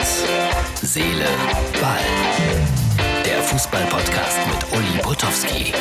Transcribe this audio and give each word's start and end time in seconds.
Herz, 0.00 0.24
Seele, 0.80 1.26
Ball. 1.78 1.98
Der 3.22 3.42
Fußball-Podcast 3.42 4.38
mit 4.46 4.78
Uli 4.78 5.02
Potowski. 5.02 5.74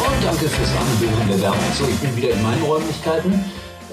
Und 0.00 0.24
danke 0.24 0.48
fürs 0.48 0.70
Anhören 0.70 1.28
der 1.28 1.40
Werbung. 1.42 1.60
So, 1.78 1.84
ich 1.84 1.96
bin 2.00 2.16
wieder 2.16 2.30
in 2.34 2.42
meinen 2.42 2.62
Räumlichkeiten. 2.64 3.44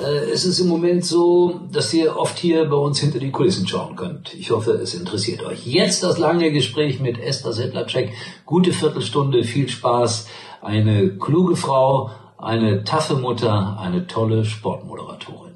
Äh, 0.02 0.32
Es 0.32 0.44
ist 0.44 0.60
im 0.60 0.68
Moment 0.68 1.06
so, 1.06 1.60
dass 1.72 1.94
ihr 1.94 2.18
oft 2.18 2.40
hier 2.40 2.66
bei 2.68 2.76
uns 2.78 3.00
hinter 3.00 3.20
die 3.20 3.30
Kulissen 3.30 3.68
schauen 3.68 3.96
könnt. 3.96 4.34
Ich 4.34 4.50
hoffe, 4.50 4.72
es 4.72 4.96
interessiert 4.96 5.44
euch. 5.44 5.68
Jetzt 5.68 6.02
das 6.02 6.18
lange 6.18 6.52
Gespräch 6.52 7.00
mit 7.00 7.20
Esther 7.20 7.54
Sedlacek. 7.54 8.12
Gute 8.48 8.74
Viertelstunde, 8.74 9.44
viel 9.44 9.70
Spaß. 9.70 10.28
Eine 10.62 11.10
kluge 11.18 11.56
Frau, 11.56 12.10
eine 12.38 12.84
taffe 12.84 13.16
Mutter, 13.16 13.78
eine 13.80 14.08
tolle 14.08 14.46
Sportmoderatorin. 14.46 15.54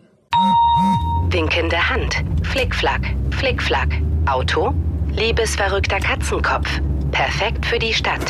Winkende 1.29 1.89
Hand. 1.89 2.15
Flickflack. 2.43 3.01
Flickflack. 3.31 3.89
Auto. 4.25 4.73
Liebesverrückter 5.11 5.99
Katzenkopf. 5.99 6.81
Perfekt 7.11 7.65
für 7.65 7.77
die 7.77 7.93
Stadt. 7.93 8.21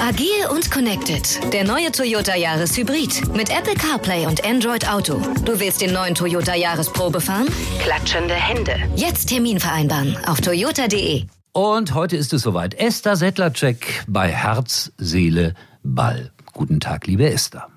Agil 0.00 0.46
und 0.50 0.70
connected. 0.70 1.52
Der 1.52 1.64
neue 1.64 1.90
Toyota 1.90 2.36
Yaris 2.36 2.76
Hybrid. 2.76 3.34
Mit 3.36 3.50
Apple 3.50 3.74
CarPlay 3.74 4.26
und 4.26 4.44
Android 4.46 4.88
Auto. 4.88 5.20
Du 5.44 5.58
willst 5.58 5.80
den 5.80 5.92
neuen 5.92 6.14
Toyota 6.14 6.54
Yaris 6.54 6.90
Probe 6.90 7.20
fahren? 7.20 7.48
Klatschende 7.80 8.34
Hände. 8.34 8.76
Jetzt 8.94 9.26
Termin 9.26 9.58
vereinbaren 9.58 10.16
auf 10.26 10.40
toyota.de. 10.40 11.26
Und 11.52 11.94
heute 11.94 12.16
ist 12.16 12.32
es 12.32 12.42
soweit. 12.42 12.74
Esther 12.74 13.16
Sedlacek 13.16 14.04
bei 14.06 14.28
Herz, 14.28 14.92
Seele, 14.96 15.54
Ball. 15.82 16.30
Guten 16.52 16.80
Tag, 16.80 17.06
liebe 17.06 17.28
Esther. 17.30 17.71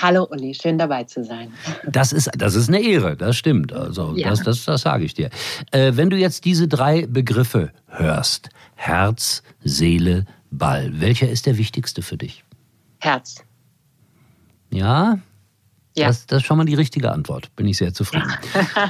Hallo 0.00 0.28
Uli, 0.30 0.54
schön 0.54 0.78
dabei 0.78 1.04
zu 1.04 1.24
sein. 1.24 1.52
Das 1.84 2.12
ist, 2.12 2.30
das 2.36 2.54
ist 2.54 2.68
eine 2.68 2.80
Ehre, 2.80 3.16
das 3.16 3.36
stimmt. 3.36 3.72
Also, 3.72 4.14
Ja. 4.16 4.30
das, 4.30 4.42
das, 4.44 4.64
das 4.64 4.82
sage 4.82 5.04
ich 5.04 5.14
dir. 5.14 5.28
Äh, 5.72 5.92
wenn 5.96 6.08
du 6.08 6.16
jetzt 6.16 6.44
diese 6.44 6.68
drei 6.68 7.06
Begriffe 7.06 7.72
hörst, 7.88 8.48
Herz, 8.76 9.42
Seele, 9.64 10.24
Ball, 10.52 11.00
welcher 11.00 11.28
ist 11.28 11.46
der 11.46 11.58
wichtigste 11.58 12.02
für 12.02 12.16
dich? 12.16 12.44
Herz. 13.00 13.36
Ja? 14.70 15.18
Ja. 15.96 16.06
Das, 16.06 16.26
das 16.26 16.42
ist 16.42 16.46
schon 16.46 16.58
mal 16.58 16.64
die 16.64 16.74
richtige 16.76 17.10
Antwort. 17.10 17.54
Bin 17.56 17.66
ich 17.66 17.76
sehr 17.78 17.92
zufrieden. 17.92 18.32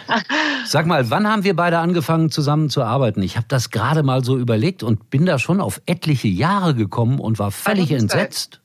Sag 0.67 0.85
mal, 0.87 1.09
wann 1.09 1.27
haben 1.27 1.43
wir 1.43 1.57
beide 1.57 1.79
angefangen 1.79 2.31
zusammen 2.31 2.69
zu 2.69 2.83
arbeiten? 2.83 3.23
Ich 3.23 3.37
habe 3.39 3.47
das 3.49 3.71
gerade 3.71 4.03
mal 4.03 4.23
so 4.25 4.37
überlegt 4.37 4.83
und 4.83 5.09
bin 5.09 5.25
da 5.25 5.39
schon 5.39 5.63
auf 5.63 5.81
etliche 5.87 6.29
Jahre 6.29 6.75
gekommen 6.75 7.19
und 7.19 7.39
war 7.39 7.51
völlig 7.51 7.89
2012. 7.89 8.03
entsetzt. 8.03 8.61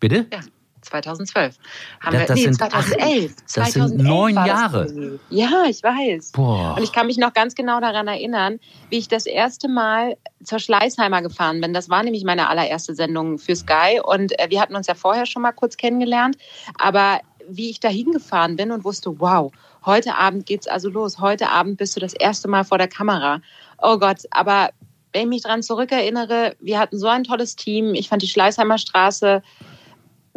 Bitte? 0.00 0.26
Ja, 0.32 0.40
2012. 0.88 1.56
Haben 2.00 2.14
Ja, 2.14 2.20
wir, 2.20 2.26
das 2.26 2.36
nee, 2.36 2.42
sind 2.44 2.54
2011. 2.54 3.30
acht- 3.30 3.42
das 3.44 3.54
sind 3.54 3.64
2011 3.64 4.02
neun 4.08 4.34
war 4.36 4.46
das 4.46 4.58
Jahre. 4.58 5.20
Ja, 5.30 5.64
ich 5.68 5.82
weiß. 5.82 6.32
Boah. 6.32 6.74
Und 6.76 6.82
ich 6.82 6.92
kann 6.92 7.06
mich 7.06 7.18
noch 7.18 7.32
ganz 7.32 7.54
genau 7.54 7.80
daran 7.80 8.08
erinnern, 8.08 8.58
wie 8.90 8.98
ich 8.98 9.08
das 9.08 9.26
erste 9.26 9.68
Mal 9.68 10.16
zur 10.42 10.58
Schleißheimer 10.58 11.22
gefahren 11.22 11.60
bin. 11.60 11.72
Das 11.72 11.88
war 11.88 12.02
nämlich 12.02 12.24
meine 12.24 12.48
allererste 12.48 12.94
Sendung 12.94 13.38
für 13.38 13.56
Sky. 13.56 14.00
Und 14.02 14.38
äh, 14.38 14.46
wir 14.50 14.60
hatten 14.60 14.76
uns 14.76 14.86
ja 14.86 14.94
vorher 14.94 15.26
schon 15.26 15.42
mal 15.42 15.52
kurz 15.52 15.76
kennengelernt. 15.76 16.36
Aber 16.78 17.20
wie 17.48 17.70
ich 17.70 17.80
da 17.80 17.88
hingefahren 17.88 18.56
bin 18.56 18.72
und 18.72 18.84
wusste, 18.84 19.18
wow, 19.20 19.50
heute 19.86 20.14
Abend 20.16 20.46
geht's 20.46 20.68
also 20.68 20.90
los. 20.90 21.18
Heute 21.18 21.48
Abend 21.48 21.78
bist 21.78 21.96
du 21.96 22.00
das 22.00 22.12
erste 22.12 22.46
Mal 22.48 22.64
vor 22.64 22.78
der 22.78 22.88
Kamera. 22.88 23.40
Oh 23.80 23.98
Gott, 23.98 24.18
aber 24.30 24.70
wenn 25.14 25.22
ich 25.22 25.28
mich 25.28 25.42
dran 25.42 25.62
zurückerinnere, 25.62 26.54
wir 26.60 26.78
hatten 26.78 26.98
so 26.98 27.06
ein 27.08 27.24
tolles 27.24 27.56
Team. 27.56 27.94
Ich 27.94 28.08
fand 28.10 28.20
die 28.20 28.28
Schleißheimer 28.28 28.76
Straße, 28.76 29.42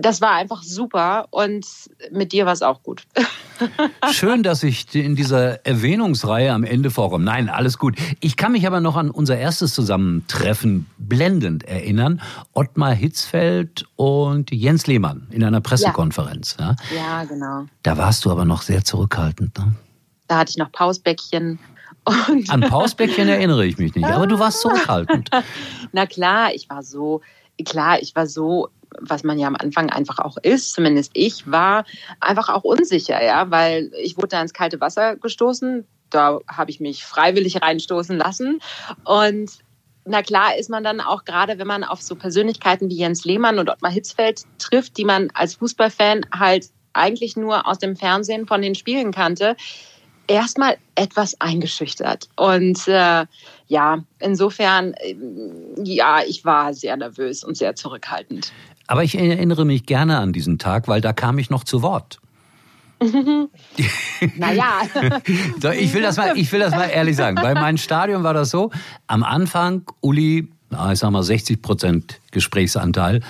das 0.02 0.22
war 0.22 0.32
einfach 0.32 0.64
super. 0.64 1.28
Und 1.30 1.66
mit 2.12 2.32
dir 2.32 2.46
war 2.46 2.54
es 2.54 2.62
auch 2.62 2.84
gut. 2.84 3.04
Schön, 4.12 4.44
dass 4.44 4.64
ich 4.64 4.94
in 4.96 5.16
dieser 5.16 5.66
Erwähnungsreihe 5.66 6.52
am 6.52 6.64
Ende 6.64 6.90
vorkomme. 6.90 7.24
Nein, 7.24 7.50
alles 7.50 7.78
gut. 7.78 7.98
Ich 8.20 8.38
kann 8.38 8.52
mich 8.52 8.66
aber 8.66 8.82
noch 8.82 8.96
an 8.96 9.10
unser 9.12 9.38
erstes 9.38 9.74
Zusammentreffen 9.74 10.88
blendend 10.98 11.64
erinnern. 11.64 12.22
Ottmar 12.54 12.94
Hitzfeld 12.94 13.86
und 13.96 14.52
Jens 14.52 14.88
Lehmann 14.88 15.28
in 15.32 15.44
einer 15.44 15.62
Pressekonferenz. 15.62 16.58
Ja. 16.60 16.76
Ja, 16.96 17.24
genau. 17.24 17.66
Da 17.84 17.98
warst 17.98 18.26
du 18.26 18.32
aber 18.32 18.46
noch 18.46 18.62
sehr 18.62 18.84
zurückhaltend. 18.84 19.58
Ne? 19.58 19.76
Da 20.28 20.40
hatte 20.40 20.52
ich 20.52 20.58
noch 20.58 20.72
Pausbäckchen. 20.72 21.60
Und 22.04 22.50
An 22.50 22.62
Pausbäckchen 22.62 23.28
erinnere 23.28 23.66
ich 23.66 23.78
mich 23.78 23.94
nicht, 23.94 24.08
aber 24.08 24.26
du 24.26 24.40
warst 24.40 24.62
zurückhaltend. 24.62 25.30
na 25.92 26.08
klar, 26.08 26.52
ich 26.54 26.68
war 26.68 26.82
so, 26.82 27.22
klar, 27.64 28.02
ich 28.02 28.16
war 28.16 28.26
so, 28.26 28.70
was 29.00 29.24
man 29.24 29.40
ja 29.40 29.48
am 29.48 29.56
Anfang 29.56 29.90
einfach 29.90 30.20
auch 30.20 30.38
ist, 30.38 30.74
zumindest 30.74 31.12
ich 31.14 31.50
war 31.50 31.86
einfach 32.20 32.50
auch 32.50 32.64
unsicher, 32.64 33.24
ja, 33.24 33.50
weil 33.52 33.92
ich 34.02 34.18
wurde 34.18 34.30
da 34.30 34.42
ins 34.42 34.54
kalte 34.54 34.82
Wasser 34.82 35.16
gestoßen. 35.16 35.86
Da 36.10 36.40
habe 36.48 36.72
ich 36.72 36.80
mich 36.80 37.06
freiwillig 37.06 37.62
reinstoßen 37.62 38.18
lassen. 38.18 38.60
Und 39.06 39.52
na 40.06 40.22
klar 40.22 40.58
ist 40.58 40.70
man 40.70 40.84
dann 40.84 41.00
auch 41.00 41.26
gerade, 41.26 41.58
wenn 41.58 41.68
man 41.68 41.84
auf 41.84 42.02
so 42.02 42.16
Persönlichkeiten 42.16 42.90
wie 42.90 42.98
Jens 42.98 43.24
Lehmann 43.24 43.60
und 43.60 43.70
Ottmar 43.70 43.92
Hitzfeld 43.92 44.44
trifft, 44.58 44.98
die 44.98 45.06
man 45.06 45.30
als 45.34 45.56
Fußballfan 45.56 46.26
halt 46.38 46.68
eigentlich 46.94 47.38
nur 47.38 47.68
aus 47.68 47.80
dem 47.80 47.96
Fernsehen 47.96 48.48
von 48.48 48.62
den 48.62 48.76
Spielen 48.76 49.12
kannte, 49.12 49.56
erstmal 50.28 50.78
etwas 50.96 51.40
eingeschüchtert. 51.40 52.30
Und 52.36 52.88
äh, 52.88 53.26
ja, 53.68 54.04
insofern, 54.20 54.94
äh, 54.94 55.16
ja, 55.84 56.22
ich 56.26 56.46
war 56.46 56.74
sehr 56.74 56.98
nervös 56.98 57.44
und 57.44 57.58
sehr 57.58 57.76
zurückhaltend. 57.76 58.52
Aber 58.92 59.06
ich 59.06 59.18
erinnere 59.18 59.64
mich 59.64 59.86
gerne 59.86 60.18
an 60.18 60.34
diesen 60.34 60.60
Tag, 60.60 60.90
weil 60.90 61.00
da 61.00 61.14
kam 61.14 61.38
ich 61.38 61.50
noch 61.50 61.64
zu 61.64 61.82
Wort. 61.82 62.20
Naja, 64.38 64.82
So, 65.62 65.70
Ich 65.70 65.94
will 65.94 66.02
das 66.02 66.18
mal, 66.18 66.38
ich 66.38 66.52
will 66.52 66.60
das 66.60 66.72
mal 66.72 66.88
ehrlich 66.88 67.16
sagen. 67.16 67.36
Bei 67.36 67.54
meinem 67.54 67.78
Stadion 67.78 68.24
war 68.24 68.34
das 68.34 68.50
so. 68.50 68.70
Am 69.08 69.24
Anfang, 69.24 69.84
Uli, 70.02 70.50
na, 70.70 70.92
ich 70.92 71.00
sag 71.00 71.10
mal 71.12 71.24
60 71.24 71.62
Prozent 71.62 72.20
Gesprächsanteil. 72.32 73.22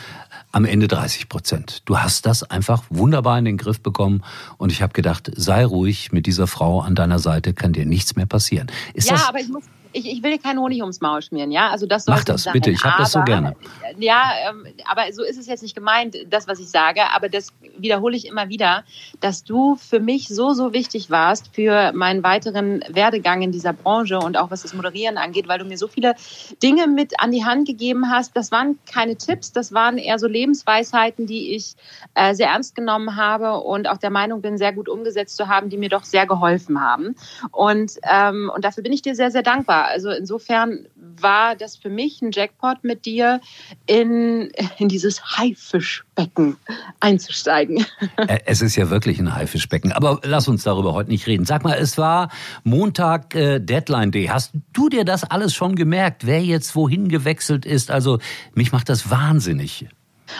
Am 0.52 0.66
Ende 0.66 0.88
30 0.88 1.30
Prozent. 1.30 1.84
Du 1.86 2.00
hast 2.00 2.26
das 2.26 2.42
einfach 2.42 2.82
wunderbar 2.90 3.38
in 3.38 3.46
den 3.46 3.58
Griff 3.58 3.82
bekommen 3.82 4.24
und 4.58 4.72
ich 4.72 4.82
habe 4.82 4.94
gedacht, 4.94 5.32
sei 5.36 5.64
ruhig, 5.64 6.12
mit 6.12 6.26
dieser 6.26 6.48
Frau 6.48 6.82
an 6.82 6.96
deiner 6.96 7.20
Seite 7.20 7.54
kann 7.54 7.72
dir 7.72 7.86
nichts 7.86 8.16
mehr 8.16 8.26
passieren. 8.26 8.66
Ist 8.96 9.10
ja, 9.10 9.16
das, 9.16 9.30
aber 9.30 9.40
ich 9.40 9.48
muss. 9.48 9.64
Ich, 9.94 10.10
ich 10.10 10.24
will 10.24 10.32
dir 10.32 10.40
keinen 10.40 10.60
Honig 10.60 10.82
ums 10.82 11.02
Maul 11.02 11.22
schmieren, 11.22 11.52
ja? 11.52 11.70
Also 11.70 11.86
das 11.86 12.08
Mach 12.08 12.24
das, 12.24 12.44
sein. 12.44 12.54
bitte, 12.54 12.72
ich 12.72 12.84
hab 12.84 12.98
das 12.98 13.12
so 13.12 13.22
gerne. 13.24 13.56
Ja, 13.98 14.32
ähm, 14.50 14.66
aber 14.90 15.12
so 15.12 15.24
ist 15.24 15.38
es 15.38 15.48
jetzt 15.48 15.64
nicht 15.64 15.76
gemeint, 15.76 16.16
das, 16.30 16.48
was 16.48 16.60
ich 16.60 16.70
sage. 16.70 17.02
Aber 17.14 17.30
das 17.30 17.54
wiederhole 17.78 18.16
ich 18.16 18.28
immer 18.28 18.50
wieder, 18.50 18.84
dass 19.20 19.44
du 19.44 19.76
für 19.76 20.00
mich 20.00 20.28
so, 20.28 20.54
so 20.54 20.74
wichtig 20.74 21.10
warst 21.10 21.54
für 21.54 21.92
meinen 21.94 22.24
weiteren 22.24 22.84
Werdegang 22.90 23.42
in 23.42 23.52
dieser 23.52 23.74
Branche 23.74 24.20
und 24.20 24.38
auch 24.38 24.52
was 24.52 24.62
das 24.62 24.74
Moderieren 24.74 25.18
angeht, 25.18 25.48
weil 25.48 25.60
du 25.60 25.66
mir 25.66 25.78
so 25.78 25.88
viele 25.88 26.16
Dinge 26.62 26.88
mit 26.88 27.20
an 27.20 27.32
die 27.32 27.46
Hand 27.46 27.68
gegeben 27.68 28.10
hast. 28.10 28.36
Das 28.36 28.52
waren 28.52 28.80
keine 28.92 29.16
Tipps, 29.16 29.52
das 29.52 29.74
waren 29.74 29.98
eher 29.98 30.20
so 30.20 30.28
Lebensweisheiten, 30.28 31.26
die 31.28 31.56
ich 31.56 31.76
äh, 32.16 32.34
sehr 32.34 32.50
ernst 32.50 32.76
genommen 32.76 33.16
habe 33.16 33.60
und 33.60 33.90
auch 33.90 33.98
der 33.98 34.10
Meinung 34.10 34.42
bin, 34.42 34.58
sehr 34.58 34.74
gut 34.74 34.88
umgesetzt 34.88 35.38
zu 35.38 35.48
haben, 35.48 35.70
die 35.70 35.78
mir 35.78 35.90
doch 35.90 36.04
sehr 36.04 36.26
geholfen 36.26 36.82
haben. 36.82 37.16
Und, 37.52 37.94
ähm, 38.04 38.52
und 38.54 38.64
dafür 38.64 38.84
bin 38.84 38.94
ich 38.94 39.02
dir 39.02 39.16
sehr, 39.16 39.32
sehr 39.32 39.44
dankbar. 39.44 39.81
Also 39.86 40.10
insofern 40.10 40.88
war 40.96 41.56
das 41.56 41.76
für 41.76 41.90
mich 41.90 42.22
ein 42.22 42.32
Jackpot 42.32 42.84
mit 42.84 43.06
dir 43.06 43.42
in, 43.86 44.52
in 44.78 44.88
dieses 44.88 45.38
Haifischbecken 45.38 46.58
einzusteigen. 47.00 47.86
Es 48.46 48.62
ist 48.62 48.76
ja 48.76 48.90
wirklich 48.90 49.20
ein 49.20 49.34
Haifischbecken. 49.34 49.92
Aber 49.92 50.20
lass 50.24 50.48
uns 50.48 50.64
darüber 50.64 50.94
heute 50.94 51.10
nicht 51.10 51.28
reden. 51.28 51.46
Sag 51.46 51.64
mal, 51.64 51.78
es 51.78 51.98
war 51.98 52.30
Montag 52.64 53.36
äh, 53.36 53.60
Deadline 53.60 54.12
Day. 54.12 54.28
Hast 54.28 54.52
du 54.74 54.90
dir 54.90 55.06
das 55.06 55.24
alles 55.24 55.54
schon 55.54 55.76
gemerkt, 55.76 56.26
wer 56.26 56.42
jetzt 56.42 56.76
wohin 56.76 57.10
gewechselt 57.10 57.66
ist? 57.66 57.92
Also 57.92 58.20
mich 58.54 58.72
macht 58.72 58.90
das 58.90 59.10
wahnsinnig. 59.10 59.88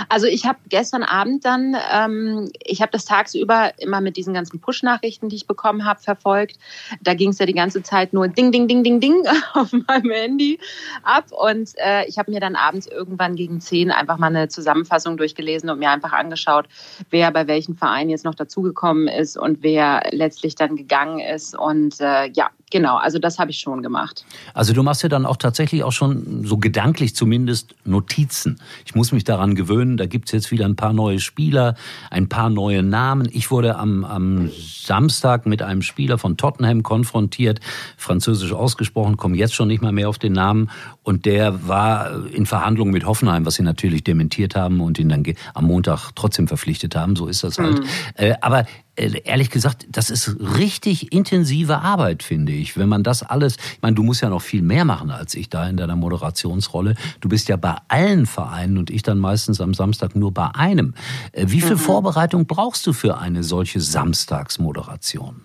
Also 0.10 0.28
ich 0.28 0.46
habe 0.46 0.60
gestern 0.70 1.04
Abend 1.04 1.46
dann, 1.46 1.76
ähm, 1.94 2.52
ich 2.64 2.82
habe 2.82 2.92
das 2.92 3.06
tagsüber 3.06 3.72
immer 3.80 4.02
mit 4.02 4.18
diesen 4.18 4.34
ganzen 4.34 4.60
Push-Nachrichten, 4.60 5.30
die 5.30 5.36
ich 5.36 5.48
bekommen 5.48 5.86
habe, 5.86 6.00
verfolgt. 6.00 6.58
Da 7.02 7.14
ging 7.14 7.30
es 7.30 7.40
ja 7.40 7.46
die 7.46 7.54
ganze 7.54 7.84
Zeit 7.84 8.14
nur 8.14 8.28
Ding, 8.28 8.52
Ding, 8.52 8.68
Ding, 8.68 8.84
Ding, 8.84 9.00
Ding 9.00 9.24
auf 9.54 9.72
meinem 9.72 10.12
Handy 10.12 10.60
ab. 11.04 11.26
Und 11.32 11.72
äh, 11.78 12.06
ich 12.08 12.18
habe 12.18 12.32
mir 12.32 12.40
dann 12.40 12.56
abends 12.56 12.88
irgendwann 12.88 13.36
gegen 13.36 13.62
10 13.62 13.92
einfach 13.92 14.18
mal 14.18 14.28
eine 14.28 14.48
Zusammenfassung 14.48 15.18
durchgelesen 15.18 15.70
und 15.70 15.80
mir 15.80 15.90
einfach 15.90 16.14
angeschaut, 16.14 16.68
wer 17.10 17.32
bei 17.32 17.48
welchen 17.48 17.76
Vereinen 17.76 18.10
jetzt 18.10 18.26
noch 18.26 18.36
dazugekommen 18.36 19.08
ist 19.08 19.38
und 19.38 19.64
wer 19.64 20.04
letztlich 20.12 20.56
dann 20.56 20.76
gegangen 20.76 21.20
ist. 21.20 21.58
Und 21.58 22.00
äh, 22.00 22.30
ja, 22.32 22.50
genau, 22.70 22.98
also 22.98 23.20
das 23.20 23.40
habe 23.40 23.52
ich 23.52 23.60
schon 23.60 23.82
gemacht. 23.82 24.26
Also 24.54 24.74
du 24.74 24.84
machst 24.84 25.04
ja 25.04 25.10
dann 25.10 25.26
auch 25.26 25.38
tatsächlich 25.38 25.84
auch 25.84 25.92
schon 25.92 26.46
so 26.46 26.58
gedanklich 26.58 27.16
zumindest 27.16 27.76
Notizen. 27.86 28.60
Ich 28.86 28.96
muss 28.96 29.12
mich 29.12 29.24
daran 29.24 29.56
gewöhnen, 29.56 29.81
da 29.86 30.06
gibt's 30.06 30.32
jetzt 30.32 30.52
wieder 30.52 30.66
ein 30.66 30.76
paar 30.76 30.94
neue 30.94 31.20
Spieler, 31.20 31.76
ein 32.10 32.30
paar 32.30 32.50
neue 32.50 32.84
Namen. 32.84 33.28
Ich 33.32 33.52
wurde 33.52 33.78
am, 33.78 34.04
am 34.04 34.50
Samstag 34.50 35.46
mit 35.46 35.62
einem 35.62 35.82
Spieler 35.82 36.18
von 36.18 36.38
Tottenham 36.38 36.84
konfrontiert, 36.84 37.60
französisch 37.98 38.54
ausgesprochen, 38.54 39.18
komme 39.18 39.38
jetzt 39.38 39.54
schon 39.54 39.68
nicht 39.68 39.82
mal 39.82 39.92
mehr 39.92 40.10
auf 40.10 40.18
den 40.18 40.34
Namen. 40.34 40.70
Und 41.04 41.26
der 41.26 41.68
war 41.68 42.26
in 42.32 42.46
Verhandlungen 42.46 42.94
mit 42.94 43.06
Hoffenheim, 43.06 43.46
was 43.46 43.56
sie 43.56 43.64
natürlich 43.64 44.04
dementiert 44.04 44.56
haben 44.56 44.82
und 44.82 45.00
ihn 45.00 45.10
dann 45.10 45.24
am 45.54 45.66
Montag 45.66 46.12
trotzdem 46.16 46.48
verpflichtet 46.48 46.96
haben. 46.96 47.16
So 47.16 47.28
ist 47.28 47.44
das 47.44 47.58
halt. 47.58 47.80
Mhm. 47.80 48.36
Aber 48.42 48.66
ehrlich 48.96 49.50
gesagt, 49.50 49.88
das 49.90 50.10
ist 50.10 50.36
richtig 50.58 51.14
intensive 51.14 51.80
Arbeit, 51.80 52.24
finde 52.24 52.52
ich. 52.52 52.78
Wenn 52.78 52.90
man 52.90 53.04
das 53.04 53.24
alles, 53.24 53.56
ich 53.56 53.82
meine, 53.82 53.96
du 53.96 54.04
musst 54.04 54.22
ja 54.22 54.30
noch 54.30 54.42
viel 54.42 54.62
mehr 54.62 54.86
machen 54.86 55.12
als 55.12 55.34
ich 55.36 55.50
da 55.50 55.68
in 55.68 55.78
deiner 55.78 55.96
Moderationsrolle. 55.96 56.96
Du 57.20 57.30
bist 57.30 57.48
ja 57.48 57.56
bei 57.56 57.76
allen 57.88 58.26
Vereinen 58.26 58.78
und 58.78 58.90
ich 58.90 59.04
dann 59.04 59.20
meistens 59.20 59.62
am 59.62 59.74
Samstag 59.74 60.16
nur 60.16 60.34
bei 60.34 60.50
einem. 60.54 60.94
Äh, 61.32 61.46
wie 61.48 61.62
viel 61.62 61.76
mhm. 61.76 61.80
Vorbereitung 61.80 62.46
brauchst 62.46 62.86
du 62.86 62.94
für 62.94 63.18
eine 63.18 63.44
solche 63.44 63.80
Samstagsmoderation? 63.80 65.42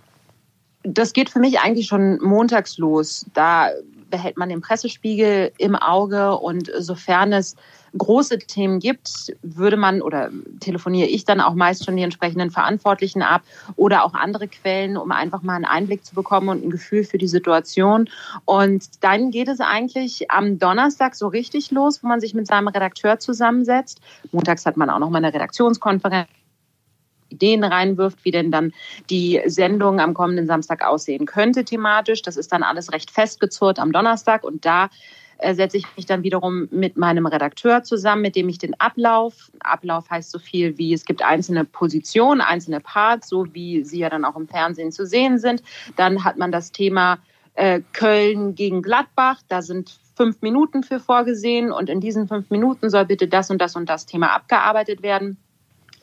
Das 0.82 1.12
geht 1.12 1.30
für 1.30 1.40
mich 1.40 1.60
eigentlich 1.60 1.86
schon 1.86 2.18
montags 2.22 2.78
los. 2.78 3.26
Da 3.34 3.70
behält 4.10 4.36
man 4.36 4.48
den 4.48 4.60
Pressespiegel 4.60 5.52
im 5.58 5.74
Auge 5.74 6.36
und 6.36 6.70
sofern 6.78 7.32
es 7.32 7.56
große 7.98 8.38
Themen 8.38 8.78
gibt, 8.78 9.34
würde 9.42 9.76
man 9.76 10.02
oder 10.02 10.30
telefoniere 10.60 11.08
ich 11.08 11.24
dann 11.24 11.40
auch 11.40 11.54
meist 11.54 11.84
schon 11.84 11.96
die 11.96 12.02
entsprechenden 12.02 12.50
Verantwortlichen 12.50 13.22
ab 13.22 13.42
oder 13.76 14.04
auch 14.04 14.14
andere 14.14 14.48
Quellen, 14.48 14.96
um 14.96 15.12
einfach 15.12 15.42
mal 15.42 15.54
einen 15.54 15.64
Einblick 15.64 16.04
zu 16.04 16.14
bekommen 16.14 16.48
und 16.48 16.64
ein 16.64 16.70
Gefühl 16.70 17.04
für 17.04 17.18
die 17.18 17.28
Situation. 17.28 18.08
Und 18.44 19.02
dann 19.02 19.30
geht 19.30 19.48
es 19.48 19.60
eigentlich 19.60 20.30
am 20.30 20.58
Donnerstag 20.58 21.14
so 21.14 21.28
richtig 21.28 21.70
los, 21.70 22.02
wo 22.02 22.08
man 22.08 22.20
sich 22.20 22.34
mit 22.34 22.46
seinem 22.46 22.68
Redakteur 22.68 23.18
zusammensetzt. 23.18 24.00
Montags 24.32 24.66
hat 24.66 24.76
man 24.76 24.90
auch 24.90 24.98
noch 24.98 25.10
mal 25.10 25.18
eine 25.18 25.32
Redaktionskonferenz. 25.34 26.28
Ideen 27.28 27.64
reinwirft, 27.64 28.24
wie 28.24 28.30
denn 28.30 28.50
dann 28.50 28.72
die 29.10 29.42
Sendung 29.46 30.00
am 30.00 30.14
kommenden 30.14 30.46
Samstag 30.46 30.84
aussehen 30.84 31.26
könnte 31.26 31.64
thematisch. 31.64 32.22
Das 32.22 32.36
ist 32.36 32.52
dann 32.52 32.62
alles 32.62 32.92
recht 32.92 33.10
festgezurrt 33.10 33.78
am 33.78 33.92
Donnerstag 33.92 34.44
und 34.44 34.64
da 34.64 34.88
setze 35.52 35.76
ich 35.76 35.84
mich 35.96 36.06
dann 36.06 36.22
wiederum 36.22 36.68
mit 36.70 36.96
meinem 36.96 37.26
Redakteur 37.26 37.82
zusammen, 37.82 38.22
mit 38.22 38.36
dem 38.36 38.48
ich 38.48 38.58
den 38.58 38.78
Ablauf, 38.80 39.50
Ablauf 39.60 40.08
heißt 40.10 40.30
so 40.30 40.38
viel 40.38 40.78
wie 40.78 40.92
es 40.92 41.04
gibt 41.04 41.22
einzelne 41.22 41.64
Positionen, 41.64 42.40
einzelne 42.40 42.80
Parts, 42.80 43.28
so 43.28 43.46
wie 43.52 43.84
sie 43.84 43.98
ja 43.98 44.10
dann 44.10 44.24
auch 44.24 44.36
im 44.36 44.48
Fernsehen 44.48 44.92
zu 44.92 45.06
sehen 45.06 45.38
sind. 45.38 45.62
Dann 45.96 46.24
hat 46.24 46.38
man 46.38 46.52
das 46.52 46.72
Thema 46.72 47.18
äh, 47.54 47.80
Köln 47.92 48.54
gegen 48.54 48.82
Gladbach, 48.82 49.40
da 49.48 49.62
sind 49.62 49.98
fünf 50.14 50.40
Minuten 50.40 50.82
für 50.82 51.00
vorgesehen 51.00 51.72
und 51.72 51.90
in 51.90 52.00
diesen 52.00 52.28
fünf 52.28 52.50
Minuten 52.50 52.88
soll 52.88 53.04
bitte 53.04 53.28
das 53.28 53.50
und 53.50 53.60
das 53.60 53.76
und 53.76 53.88
das 53.88 54.06
Thema 54.06 54.34
abgearbeitet 54.34 55.02
werden 55.02 55.36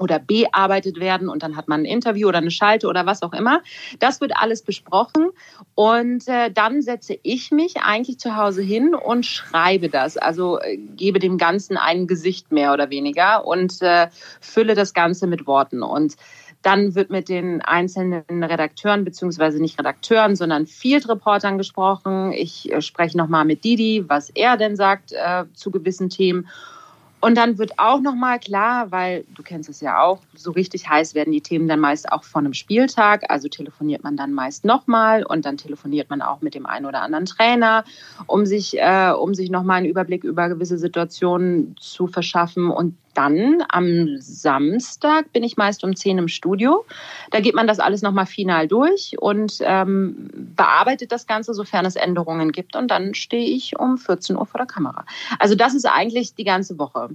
oder 0.03 0.19
bearbeitet 0.19 0.99
werden 0.99 1.29
und 1.29 1.43
dann 1.43 1.55
hat 1.55 1.67
man 1.67 1.81
ein 1.81 1.85
Interview 1.85 2.27
oder 2.27 2.39
eine 2.39 2.51
Schalte 2.51 2.87
oder 2.87 3.05
was 3.05 3.23
auch 3.23 3.33
immer. 3.33 3.61
Das 3.99 4.21
wird 4.21 4.33
alles 4.35 4.61
besprochen 4.61 5.29
und 5.75 6.27
äh, 6.27 6.51
dann 6.51 6.81
setze 6.81 7.17
ich 7.23 7.51
mich 7.51 7.77
eigentlich 7.77 8.19
zu 8.19 8.35
Hause 8.35 8.61
hin 8.61 8.93
und 8.93 9.25
schreibe 9.25 9.89
das, 9.89 10.17
also 10.17 10.59
äh, 10.59 10.77
gebe 10.77 11.19
dem 11.19 11.37
Ganzen 11.37 11.77
ein 11.77 12.05
Gesicht 12.07 12.51
mehr 12.51 12.73
oder 12.73 12.89
weniger 12.89 13.47
und 13.47 13.81
äh, 13.81 14.09
fülle 14.41 14.75
das 14.75 14.93
Ganze 14.93 15.27
mit 15.27 15.47
Worten 15.47 15.81
und 15.81 16.15
dann 16.63 16.95
wird 16.95 17.09
mit 17.09 17.29
den 17.29 17.61
einzelnen 17.61 18.43
Redakteuren, 18.43 19.03
beziehungsweise 19.03 19.61
nicht 19.61 19.77
Redakteuren, 19.77 20.35
sondern 20.35 20.65
Field-Reportern 20.65 21.57
gesprochen. 21.57 22.31
Ich 22.31 22.71
äh, 22.71 22.81
spreche 22.81 23.17
nochmal 23.17 23.45
mit 23.45 23.63
Didi, 23.63 24.05
was 24.07 24.29
er 24.29 24.57
denn 24.57 24.75
sagt 24.75 25.11
äh, 25.11 25.43
zu 25.53 25.71
gewissen 25.71 26.09
Themen. 26.09 26.47
Und 27.23 27.35
dann 27.35 27.57
wird 27.57 27.79
auch 27.79 28.01
nochmal 28.01 28.37
klar, 28.37 28.91
weil 28.91 29.23
du 29.33 29.43
kennst 29.43 29.69
es 29.69 29.79
ja 29.79 30.01
auch, 30.01 30.19
so 30.35 30.51
richtig 30.51 30.89
heiß 30.89 31.15
werden 31.15 31.31
die 31.31 31.39
Themen 31.39 31.69
dann 31.69 31.79
meist 31.79 32.11
auch 32.11 32.25
von 32.25 32.43
einem 32.43 32.53
Spieltag. 32.53 33.23
Also 33.29 33.47
telefoniert 33.47 34.03
man 34.03 34.17
dann 34.17 34.33
meist 34.33 34.65
nochmal 34.65 35.23
und 35.23 35.45
dann 35.45 35.55
telefoniert 35.55 36.09
man 36.09 36.21
auch 36.21 36.41
mit 36.41 36.53
dem 36.53 36.65
einen 36.65 36.85
oder 36.85 37.01
anderen 37.01 37.25
Trainer, 37.25 37.85
um 38.27 38.45
sich, 38.45 38.77
äh, 38.77 39.13
um 39.17 39.35
sich 39.35 39.49
nochmal 39.49 39.77
einen 39.77 39.85
Überblick 39.85 40.25
über 40.25 40.49
gewisse 40.49 40.77
Situationen 40.77 41.77
zu 41.79 42.07
verschaffen. 42.07 42.69
Und 42.69 42.97
dann 43.13 43.63
am 43.69 44.17
Samstag 44.19 45.31
bin 45.33 45.43
ich 45.43 45.57
meist 45.57 45.83
um 45.83 45.95
10 45.95 46.17
im 46.17 46.27
Studio. 46.27 46.85
Da 47.31 47.39
geht 47.39 47.55
man 47.55 47.67
das 47.67 47.79
alles 47.79 48.01
nochmal 48.01 48.25
final 48.25 48.67
durch 48.67 49.15
und 49.19 49.57
ähm, 49.61 50.29
bearbeitet 50.55 51.11
das 51.11 51.27
Ganze, 51.27 51.53
sofern 51.53 51.85
es 51.85 51.95
Änderungen 51.95 52.51
gibt. 52.51 52.75
Und 52.75 52.89
dann 52.89 53.13
stehe 53.13 53.45
ich 53.45 53.77
um 53.79 53.97
14 53.97 54.35
Uhr 54.37 54.45
vor 54.45 54.57
der 54.57 54.67
Kamera. 54.67 55.05
Also 55.39 55.55
das 55.55 55.73
ist 55.73 55.85
eigentlich 55.85 56.35
die 56.35 56.43
ganze 56.43 56.77
Woche. 56.79 57.09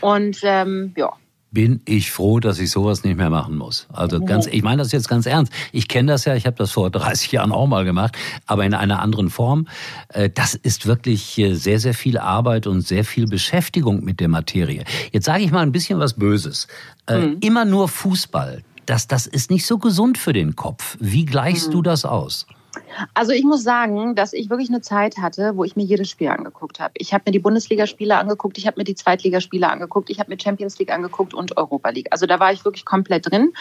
Und 0.00 0.40
ähm, 0.42 0.92
ja 0.96 1.12
bin 1.52 1.82
ich 1.84 2.10
froh, 2.10 2.40
dass 2.40 2.58
ich 2.58 2.70
sowas 2.70 3.04
nicht 3.04 3.18
mehr 3.18 3.30
machen 3.30 3.56
muss. 3.56 3.86
Also 3.92 4.20
ganz, 4.20 4.46
ich 4.46 4.62
meine 4.62 4.82
das 4.82 4.90
jetzt 4.90 5.08
ganz 5.08 5.26
ernst. 5.26 5.52
Ich 5.70 5.86
kenne 5.86 6.10
das 6.10 6.24
ja, 6.24 6.34
ich 6.34 6.46
habe 6.46 6.56
das 6.56 6.72
vor 6.72 6.90
30 6.90 7.30
Jahren 7.32 7.52
auch 7.52 7.66
mal 7.66 7.84
gemacht, 7.84 8.16
aber 8.46 8.64
in 8.64 8.74
einer 8.74 9.00
anderen 9.00 9.28
Form. 9.28 9.68
Äh, 10.08 10.30
das 10.30 10.54
ist 10.54 10.86
wirklich 10.86 11.38
äh, 11.38 11.54
sehr, 11.54 11.78
sehr 11.78 11.94
viel 11.94 12.18
Arbeit 12.18 12.66
und 12.66 12.80
sehr 12.80 13.04
viel 13.04 13.26
Beschäftigung 13.26 14.02
mit 14.02 14.18
der 14.18 14.28
Materie. 14.28 14.84
Jetzt 15.12 15.26
sage 15.26 15.44
ich 15.44 15.52
mal 15.52 15.60
ein 15.60 15.72
bisschen 15.72 15.98
was 15.98 16.14
Böses. 16.14 16.68
Äh, 17.06 17.18
mhm. 17.18 17.36
Immer 17.40 17.64
nur 17.66 17.88
Fußball. 17.88 18.62
Das, 18.86 19.06
das 19.06 19.26
ist 19.26 19.50
nicht 19.50 19.66
so 19.66 19.78
gesund 19.78 20.18
für 20.18 20.32
den 20.32 20.56
Kopf. 20.56 20.96
Wie 21.00 21.26
gleichst 21.26 21.68
mhm. 21.68 21.72
du 21.72 21.82
das 21.82 22.04
aus? 22.04 22.46
Also 23.14 23.32
ich 23.32 23.44
muss 23.44 23.62
sagen, 23.62 24.14
dass 24.14 24.32
ich 24.32 24.48
wirklich 24.48 24.70
eine 24.70 24.80
Zeit 24.80 25.18
hatte, 25.18 25.56
wo 25.56 25.64
ich 25.64 25.76
mir 25.76 25.84
jedes 25.84 26.08
Spiel 26.08 26.28
angeguckt 26.28 26.80
habe. 26.80 26.92
Ich 26.96 27.12
habe 27.12 27.24
mir 27.26 27.32
die 27.32 27.38
Bundesligaspiele 27.38 28.16
angeguckt, 28.16 28.58
ich 28.58 28.66
habe 28.66 28.80
mir 28.80 28.84
die 28.84 28.94
Zweitligaspiele 28.94 29.68
angeguckt, 29.68 30.08
ich 30.10 30.18
habe 30.18 30.30
mir 30.30 30.40
Champions 30.40 30.78
League 30.78 30.90
angeguckt 30.90 31.34
und 31.34 31.56
Europa 31.56 31.90
League. 31.90 32.08
Also 32.10 32.26
da 32.26 32.40
war 32.40 32.52
ich 32.52 32.64
wirklich 32.64 32.84
komplett 32.84 33.30
drin 33.30 33.52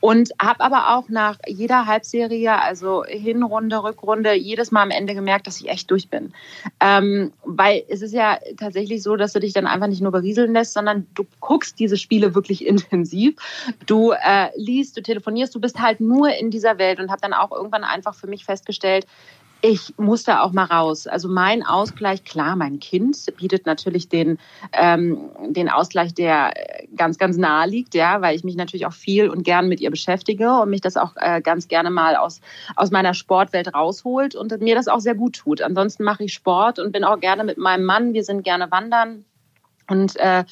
und 0.00 0.30
habe 0.40 0.60
aber 0.60 0.96
auch 0.96 1.08
nach 1.08 1.38
jeder 1.46 1.86
Halbserie, 1.86 2.60
also 2.60 3.04
Hinrunde, 3.04 3.82
Rückrunde, 3.82 4.34
jedes 4.34 4.70
Mal 4.70 4.82
am 4.82 4.90
Ende 4.90 5.14
gemerkt, 5.14 5.46
dass 5.46 5.60
ich 5.60 5.68
echt 5.68 5.90
durch 5.90 6.08
bin. 6.08 6.32
Ähm, 6.80 7.32
weil 7.44 7.84
es 7.88 8.02
ist 8.02 8.12
ja 8.12 8.38
tatsächlich 8.58 9.02
so, 9.02 9.16
dass 9.16 9.32
du 9.32 9.40
dich 9.40 9.52
dann 9.52 9.66
einfach 9.66 9.88
nicht 9.88 10.02
nur 10.02 10.12
berieseln 10.12 10.52
lässt, 10.52 10.74
sondern 10.74 11.06
du 11.14 11.26
guckst 11.40 11.78
diese 11.78 11.96
Spiele 11.96 12.34
wirklich 12.34 12.66
intensiv. 12.70 13.34
Du 13.86 14.12
äh, 14.12 14.48
liest, 14.54 14.96
du 14.96 15.02
telefonierst, 15.02 15.54
du 15.54 15.60
bist 15.60 15.80
halt 15.80 16.00
nur 16.00 16.32
in 16.34 16.50
dieser 16.50 16.78
Welt 16.78 17.00
und 17.00 17.10
habe 17.10 17.20
dann 17.20 17.32
auch 17.32 17.50
irgendwann 17.50 17.84
einfach 17.84 18.14
für 18.14 18.26
mich 18.26 18.44
festgestellt, 18.44 18.59
festgestellt, 18.60 19.06
ich 19.62 19.92
muss 19.98 20.24
da 20.24 20.40
auch 20.40 20.52
mal 20.52 20.64
raus. 20.64 21.06
Also 21.06 21.28
mein 21.28 21.62
Ausgleich, 21.62 22.24
klar, 22.24 22.56
mein 22.56 22.80
Kind 22.80 23.26
bietet 23.36 23.66
natürlich 23.66 24.08
den, 24.08 24.38
ähm, 24.72 25.28
den 25.48 25.68
Ausgleich, 25.68 26.14
der 26.14 26.54
ganz, 26.96 27.18
ganz 27.18 27.36
nahe 27.36 27.68
liegt, 27.68 27.94
ja, 27.94 28.22
weil 28.22 28.34
ich 28.34 28.42
mich 28.42 28.56
natürlich 28.56 28.86
auch 28.86 28.94
viel 28.94 29.28
und 29.28 29.42
gern 29.42 29.68
mit 29.68 29.82
ihr 29.82 29.90
beschäftige 29.90 30.60
und 30.60 30.70
mich 30.70 30.80
das 30.80 30.96
auch 30.96 31.14
äh, 31.16 31.42
ganz 31.42 31.68
gerne 31.68 31.90
mal 31.90 32.16
aus, 32.16 32.40
aus 32.74 32.90
meiner 32.90 33.12
Sportwelt 33.12 33.74
rausholt 33.74 34.34
und 34.34 34.58
mir 34.62 34.74
das 34.74 34.88
auch 34.88 35.00
sehr 35.00 35.14
gut 35.14 35.36
tut. 35.36 35.60
Ansonsten 35.60 36.04
mache 36.04 36.24
ich 36.24 36.32
Sport 36.32 36.78
und 36.78 36.92
bin 36.92 37.04
auch 37.04 37.20
gerne 37.20 37.44
mit 37.44 37.58
meinem 37.58 37.84
Mann. 37.84 38.14
Wir 38.14 38.24
sind 38.24 38.42
gerne 38.42 38.70
wandern 38.70 39.26
und, 39.90 40.16
äh, 40.16 40.44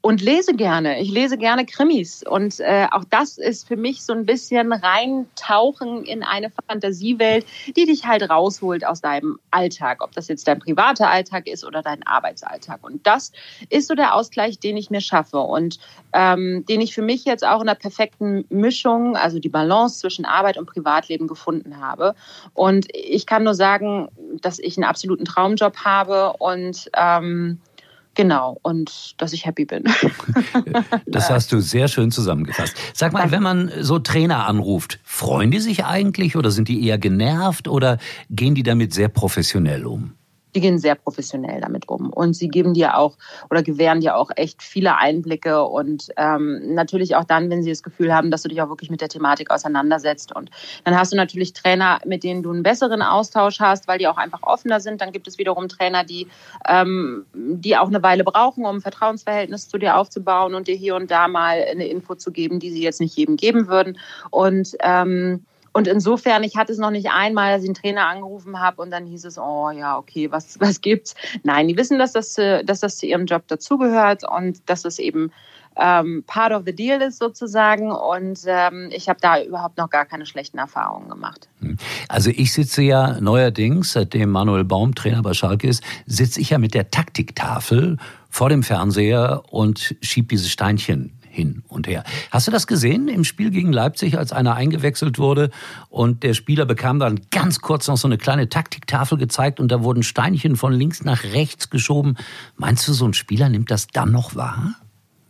und 0.00 0.22
lese 0.22 0.54
gerne. 0.54 1.00
Ich 1.00 1.10
lese 1.10 1.36
gerne 1.36 1.66
Krimis. 1.66 2.22
Und 2.22 2.58
äh, 2.60 2.86
auch 2.90 3.04
das 3.04 3.36
ist 3.36 3.68
für 3.68 3.76
mich 3.76 4.02
so 4.02 4.14
ein 4.14 4.24
bisschen 4.24 4.72
reintauchen 4.72 6.04
in 6.04 6.22
eine 6.22 6.50
Fantasiewelt, 6.66 7.46
die 7.76 7.84
dich 7.84 8.06
halt 8.06 8.28
rausholt 8.28 8.86
aus 8.86 9.02
deinem 9.02 9.38
Alltag. 9.50 10.02
Ob 10.02 10.12
das 10.12 10.28
jetzt 10.28 10.48
dein 10.48 10.58
privater 10.58 11.10
Alltag 11.10 11.46
ist 11.46 11.64
oder 11.64 11.82
dein 11.82 12.06
Arbeitsalltag. 12.06 12.82
Und 12.82 13.06
das 13.06 13.32
ist 13.68 13.88
so 13.88 13.94
der 13.94 14.14
Ausgleich, 14.14 14.58
den 14.58 14.76
ich 14.78 14.88
mir 14.90 15.02
schaffe 15.02 15.38
und 15.38 15.78
ähm, 16.14 16.64
den 16.66 16.80
ich 16.80 16.94
für 16.94 17.02
mich 17.02 17.26
jetzt 17.26 17.46
auch 17.46 17.60
in 17.60 17.66
der 17.66 17.74
perfekten 17.74 18.46
Mischung, 18.48 19.16
also 19.16 19.38
die 19.38 19.50
Balance 19.50 20.00
zwischen 20.00 20.24
Arbeit 20.24 20.56
und 20.56 20.66
Privatleben 20.66 21.26
gefunden 21.26 21.78
habe. 21.78 22.14
Und 22.54 22.86
ich 22.94 23.26
kann 23.26 23.44
nur 23.44 23.54
sagen, 23.54 24.08
dass 24.40 24.58
ich 24.58 24.78
einen 24.78 24.84
absoluten 24.84 25.26
Traumjob 25.26 25.76
habe 25.84 26.32
und 26.38 26.90
ähm, 26.96 27.60
Genau, 28.18 28.58
und 28.62 29.14
dass 29.18 29.32
ich 29.32 29.46
happy 29.46 29.64
bin. 29.64 29.84
das 31.06 31.30
hast 31.30 31.52
du 31.52 31.60
sehr 31.60 31.86
schön 31.86 32.10
zusammengefasst. 32.10 32.76
Sag 32.92 33.12
mal, 33.12 33.30
wenn 33.30 33.44
man 33.44 33.70
so 33.80 34.00
Trainer 34.00 34.48
anruft, 34.48 34.98
freuen 35.04 35.52
die 35.52 35.60
sich 35.60 35.84
eigentlich 35.84 36.34
oder 36.34 36.50
sind 36.50 36.66
die 36.66 36.84
eher 36.84 36.98
genervt 36.98 37.68
oder 37.68 37.98
gehen 38.28 38.56
die 38.56 38.64
damit 38.64 38.92
sehr 38.92 39.06
professionell 39.06 39.86
um? 39.86 40.17
Die 40.54 40.60
gehen 40.60 40.78
sehr 40.78 40.94
professionell 40.94 41.60
damit 41.60 41.88
um. 41.88 42.10
Und 42.10 42.34
sie 42.34 42.48
geben 42.48 42.74
dir 42.74 42.96
auch 42.96 43.16
oder 43.50 43.62
gewähren 43.62 44.00
dir 44.00 44.16
auch 44.16 44.30
echt 44.36 44.62
viele 44.62 44.96
Einblicke 44.96 45.64
und 45.64 46.08
ähm, 46.16 46.74
natürlich 46.74 47.16
auch 47.16 47.24
dann, 47.24 47.50
wenn 47.50 47.62
sie 47.62 47.70
das 47.70 47.82
Gefühl 47.82 48.14
haben, 48.14 48.30
dass 48.30 48.42
du 48.42 48.48
dich 48.48 48.60
auch 48.62 48.68
wirklich 48.68 48.90
mit 48.90 49.00
der 49.00 49.08
Thematik 49.08 49.50
auseinandersetzt. 49.50 50.34
Und 50.34 50.50
dann 50.84 50.98
hast 50.98 51.12
du 51.12 51.16
natürlich 51.16 51.52
Trainer, 51.52 51.98
mit 52.06 52.24
denen 52.24 52.42
du 52.42 52.50
einen 52.50 52.62
besseren 52.62 53.02
Austausch 53.02 53.60
hast, 53.60 53.88
weil 53.88 53.98
die 53.98 54.08
auch 54.08 54.16
einfach 54.16 54.42
offener 54.42 54.80
sind. 54.80 55.00
Dann 55.00 55.12
gibt 55.12 55.28
es 55.28 55.38
wiederum 55.38 55.68
Trainer, 55.68 56.04
die, 56.04 56.28
ähm, 56.66 57.26
die 57.34 57.76
auch 57.76 57.88
eine 57.88 58.02
Weile 58.02 58.24
brauchen, 58.24 58.64
um 58.64 58.76
ein 58.76 58.80
Vertrauensverhältnis 58.80 59.68
zu 59.68 59.78
dir 59.78 59.96
aufzubauen 59.96 60.54
und 60.54 60.68
dir 60.68 60.76
hier 60.76 60.96
und 60.96 61.10
da 61.10 61.28
mal 61.28 61.64
eine 61.70 61.86
Info 61.86 62.14
zu 62.14 62.32
geben, 62.32 62.60
die 62.60 62.70
sie 62.70 62.82
jetzt 62.82 63.00
nicht 63.00 63.16
jedem 63.16 63.36
geben 63.36 63.68
würden. 63.68 63.98
Und 64.30 64.76
ähm, 64.80 65.44
und 65.78 65.86
insofern, 65.86 66.42
ich 66.42 66.56
hatte 66.56 66.72
es 66.72 66.78
noch 66.78 66.90
nicht 66.90 67.10
einmal, 67.10 67.52
dass 67.52 67.62
ich 67.62 67.68
einen 67.68 67.74
Trainer 67.74 68.06
angerufen 68.08 68.58
habe 68.58 68.82
und 68.82 68.90
dann 68.90 69.06
hieß 69.06 69.24
es, 69.24 69.38
oh 69.38 69.70
ja, 69.70 69.96
okay, 69.96 70.30
was, 70.30 70.58
was 70.60 70.80
gibt's? 70.80 71.14
Nein, 71.44 71.68
die 71.68 71.76
wissen, 71.76 71.98
dass 71.98 72.12
das, 72.12 72.34
dass 72.34 72.80
das 72.80 72.98
zu 72.98 73.06
ihrem 73.06 73.26
Job 73.26 73.46
dazugehört 73.46 74.24
und 74.28 74.68
dass 74.68 74.84
es 74.84 74.98
eben 74.98 75.30
ähm, 75.76 76.24
part 76.26 76.52
of 76.52 76.64
the 76.66 76.74
deal 76.74 77.00
ist 77.00 77.18
sozusagen. 77.18 77.92
Und 77.92 78.40
ähm, 78.46 78.88
ich 78.90 79.08
habe 79.08 79.20
da 79.22 79.40
überhaupt 79.40 79.78
noch 79.78 79.88
gar 79.88 80.04
keine 80.04 80.26
schlechten 80.26 80.58
Erfahrungen 80.58 81.08
gemacht. 81.08 81.48
Hm. 81.60 81.76
Also 82.08 82.30
ich 82.30 82.52
sitze 82.52 82.82
ja 82.82 83.20
neuerdings, 83.20 83.92
seitdem 83.92 84.30
Manuel 84.30 84.64
Baum 84.64 84.96
Trainer 84.96 85.22
bei 85.22 85.32
Schalke 85.32 85.68
ist, 85.68 85.82
sitze 86.06 86.40
ich 86.40 86.50
ja 86.50 86.58
mit 86.58 86.74
der 86.74 86.90
Taktiktafel 86.90 87.98
vor 88.28 88.48
dem 88.48 88.64
Fernseher 88.64 89.42
und 89.50 89.94
schieb 90.02 90.28
diese 90.28 90.48
Steinchen 90.48 91.17
hin 91.38 91.62
und 91.68 91.86
her. 91.86 92.02
Hast 92.32 92.48
du 92.48 92.50
das 92.50 92.66
gesehen 92.66 93.06
im 93.06 93.22
Spiel 93.22 93.50
gegen 93.50 93.72
Leipzig, 93.72 94.18
als 94.18 94.32
einer 94.32 94.56
eingewechselt 94.56 95.20
wurde 95.20 95.50
und 95.88 96.24
der 96.24 96.34
Spieler 96.34 96.66
bekam 96.66 96.98
dann 96.98 97.20
ganz 97.30 97.60
kurz 97.60 97.86
noch 97.86 97.96
so 97.96 98.08
eine 98.08 98.18
kleine 98.18 98.48
Taktiktafel 98.48 99.18
gezeigt 99.18 99.60
und 99.60 99.70
da 99.70 99.84
wurden 99.84 100.02
Steinchen 100.02 100.56
von 100.56 100.72
links 100.72 101.04
nach 101.04 101.22
rechts 101.22 101.70
geschoben. 101.70 102.16
Meinst 102.56 102.88
du, 102.88 102.92
so 102.92 103.06
ein 103.06 103.14
Spieler 103.14 103.48
nimmt 103.48 103.70
das 103.70 103.86
dann 103.86 104.10
noch 104.10 104.34
wahr? 104.34 104.74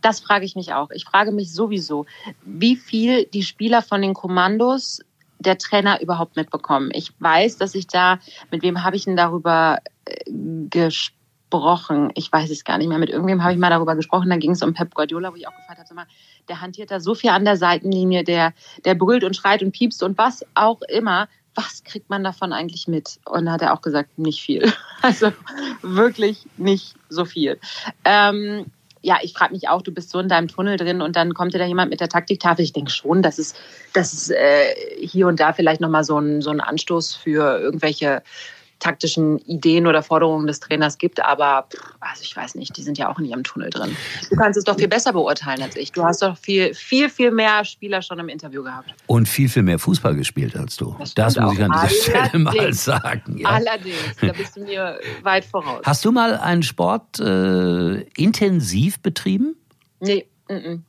Das 0.01 0.19
frage 0.19 0.45
ich 0.45 0.55
mich 0.55 0.73
auch. 0.73 0.89
Ich 0.89 1.05
frage 1.05 1.31
mich 1.31 1.53
sowieso, 1.53 2.07
wie 2.43 2.75
viel 2.75 3.25
die 3.25 3.43
Spieler 3.43 3.83
von 3.83 4.01
den 4.01 4.15
Kommandos 4.15 5.01
der 5.37 5.59
Trainer 5.59 6.01
überhaupt 6.01 6.35
mitbekommen. 6.35 6.89
Ich 6.91 7.11
weiß, 7.19 7.57
dass 7.57 7.75
ich 7.75 7.85
da, 7.85 8.17
mit 8.49 8.63
wem 8.63 8.83
habe 8.83 8.95
ich 8.95 9.05
denn 9.05 9.15
darüber 9.15 9.77
äh, 10.05 10.31
gesprochen? 10.69 11.18
Gesprochen. 11.49 12.11
Ich 12.15 12.31
weiß 12.31 12.49
es 12.49 12.63
gar 12.63 12.77
nicht 12.77 12.87
mehr. 12.87 12.97
Mit 12.97 13.09
irgendwem 13.09 13.43
habe 13.43 13.53
ich 13.53 13.59
mal 13.59 13.69
darüber 13.69 13.95
gesprochen. 13.95 14.29
Da 14.29 14.37
ging 14.37 14.51
es 14.51 14.61
um 14.61 14.73
Pep 14.73 14.93
Guardiola, 14.93 15.31
wo 15.31 15.35
ich 15.35 15.47
auch 15.47 15.55
gefragt 15.55 15.79
habe, 15.79 15.93
mal, 15.93 16.05
der 16.47 16.61
hantiert 16.61 16.91
da 16.91 16.99
so 16.99 17.15
viel 17.15 17.31
an 17.31 17.45
der 17.45 17.57
Seitenlinie, 17.57 18.23
der, 18.23 18.53
der 18.85 18.95
brüllt 18.95 19.23
und 19.23 19.35
schreit 19.35 19.63
und 19.63 19.71
piepst 19.71 20.03
und 20.03 20.17
was 20.17 20.45
auch 20.53 20.81
immer. 20.83 21.27
Was 21.55 21.83
kriegt 21.83 22.09
man 22.09 22.23
davon 22.23 22.53
eigentlich 22.53 22.87
mit? 22.87 23.19
Und 23.25 23.45
da 23.45 23.53
hat 23.53 23.61
er 23.61 23.73
auch 23.73 23.81
gesagt, 23.81 24.17
nicht 24.17 24.41
viel. 24.41 24.71
Also 25.01 25.31
wirklich 25.81 26.45
nicht 26.57 26.95
so 27.07 27.23
viel. 27.23 27.57
Ähm, 28.03 28.65
ja, 29.01 29.17
ich 29.21 29.31
frage 29.31 29.53
mich 29.53 29.69
auch, 29.69 29.81
du 29.81 29.93
bist 29.93 30.09
so 30.09 30.19
in 30.19 30.27
deinem 30.27 30.49
Tunnel 30.49 30.75
drin 30.75 31.01
und 31.01 31.15
dann 31.15 31.33
kommt 31.33 31.53
dir 31.53 31.57
da 31.57 31.65
jemand 31.65 31.89
mit 31.89 32.01
der 32.01 32.09
Taktiktafel. 32.09 32.65
Ich 32.65 32.73
denke 32.73 32.91
schon, 32.91 33.21
dass 33.21 33.39
es, 33.39 33.53
dass 33.93 34.11
es 34.11 34.29
äh, 34.29 34.75
hier 34.99 35.27
und 35.27 35.39
da 35.39 35.53
vielleicht 35.53 35.79
nochmal 35.79 36.03
so 36.03 36.19
ein, 36.19 36.41
so 36.41 36.49
ein 36.49 36.59
Anstoß 36.59 37.15
für 37.15 37.59
irgendwelche 37.61 38.21
taktischen 38.79 39.39
Ideen 39.39 39.87
oder 39.87 40.01
Forderungen 40.01 40.47
des 40.47 40.59
Trainers 40.59 40.97
gibt. 40.97 41.23
Aber 41.23 41.67
also 41.99 42.23
ich 42.23 42.35
weiß 42.35 42.55
nicht, 42.55 42.75
die 42.77 42.81
sind 42.81 42.97
ja 42.97 43.09
auch 43.09 43.19
in 43.19 43.25
ihrem 43.25 43.43
Tunnel 43.43 43.69
drin. 43.69 43.95
Du 44.29 44.35
kannst 44.35 44.57
es 44.57 44.63
doch 44.63 44.77
viel 44.77 44.87
besser 44.87 45.13
beurteilen 45.13 45.61
als 45.61 45.75
ich. 45.75 45.91
Du 45.91 46.03
hast 46.03 46.21
doch 46.21 46.37
viel, 46.37 46.73
viel, 46.73 47.09
viel 47.09 47.31
mehr 47.31 47.63
Spieler 47.65 48.01
schon 48.01 48.19
im 48.19 48.29
Interview 48.29 48.63
gehabt. 48.63 48.93
Und 49.07 49.27
viel, 49.27 49.49
viel 49.49 49.63
mehr 49.63 49.79
Fußball 49.79 50.15
gespielt 50.15 50.55
als 50.55 50.77
du. 50.77 50.95
Das, 50.99 51.13
das 51.13 51.35
muss 51.37 51.53
ich 51.53 51.63
an 51.63 51.71
dieser 51.71 51.89
Stelle 51.89 52.43
mal 52.43 52.73
sagen. 52.73 53.37
Ja. 53.37 53.49
Allerdings, 53.49 53.97
da 54.21 54.31
bist 54.31 54.55
du 54.55 54.61
mir 54.61 54.99
weit 55.23 55.45
voraus. 55.45 55.81
Hast 55.85 56.05
du 56.05 56.11
mal 56.11 56.37
einen 56.37 56.63
Sport 56.63 57.19
äh, 57.19 58.01
intensiv 58.15 58.99
betrieben? 59.01 59.55
Nee. 59.99 60.25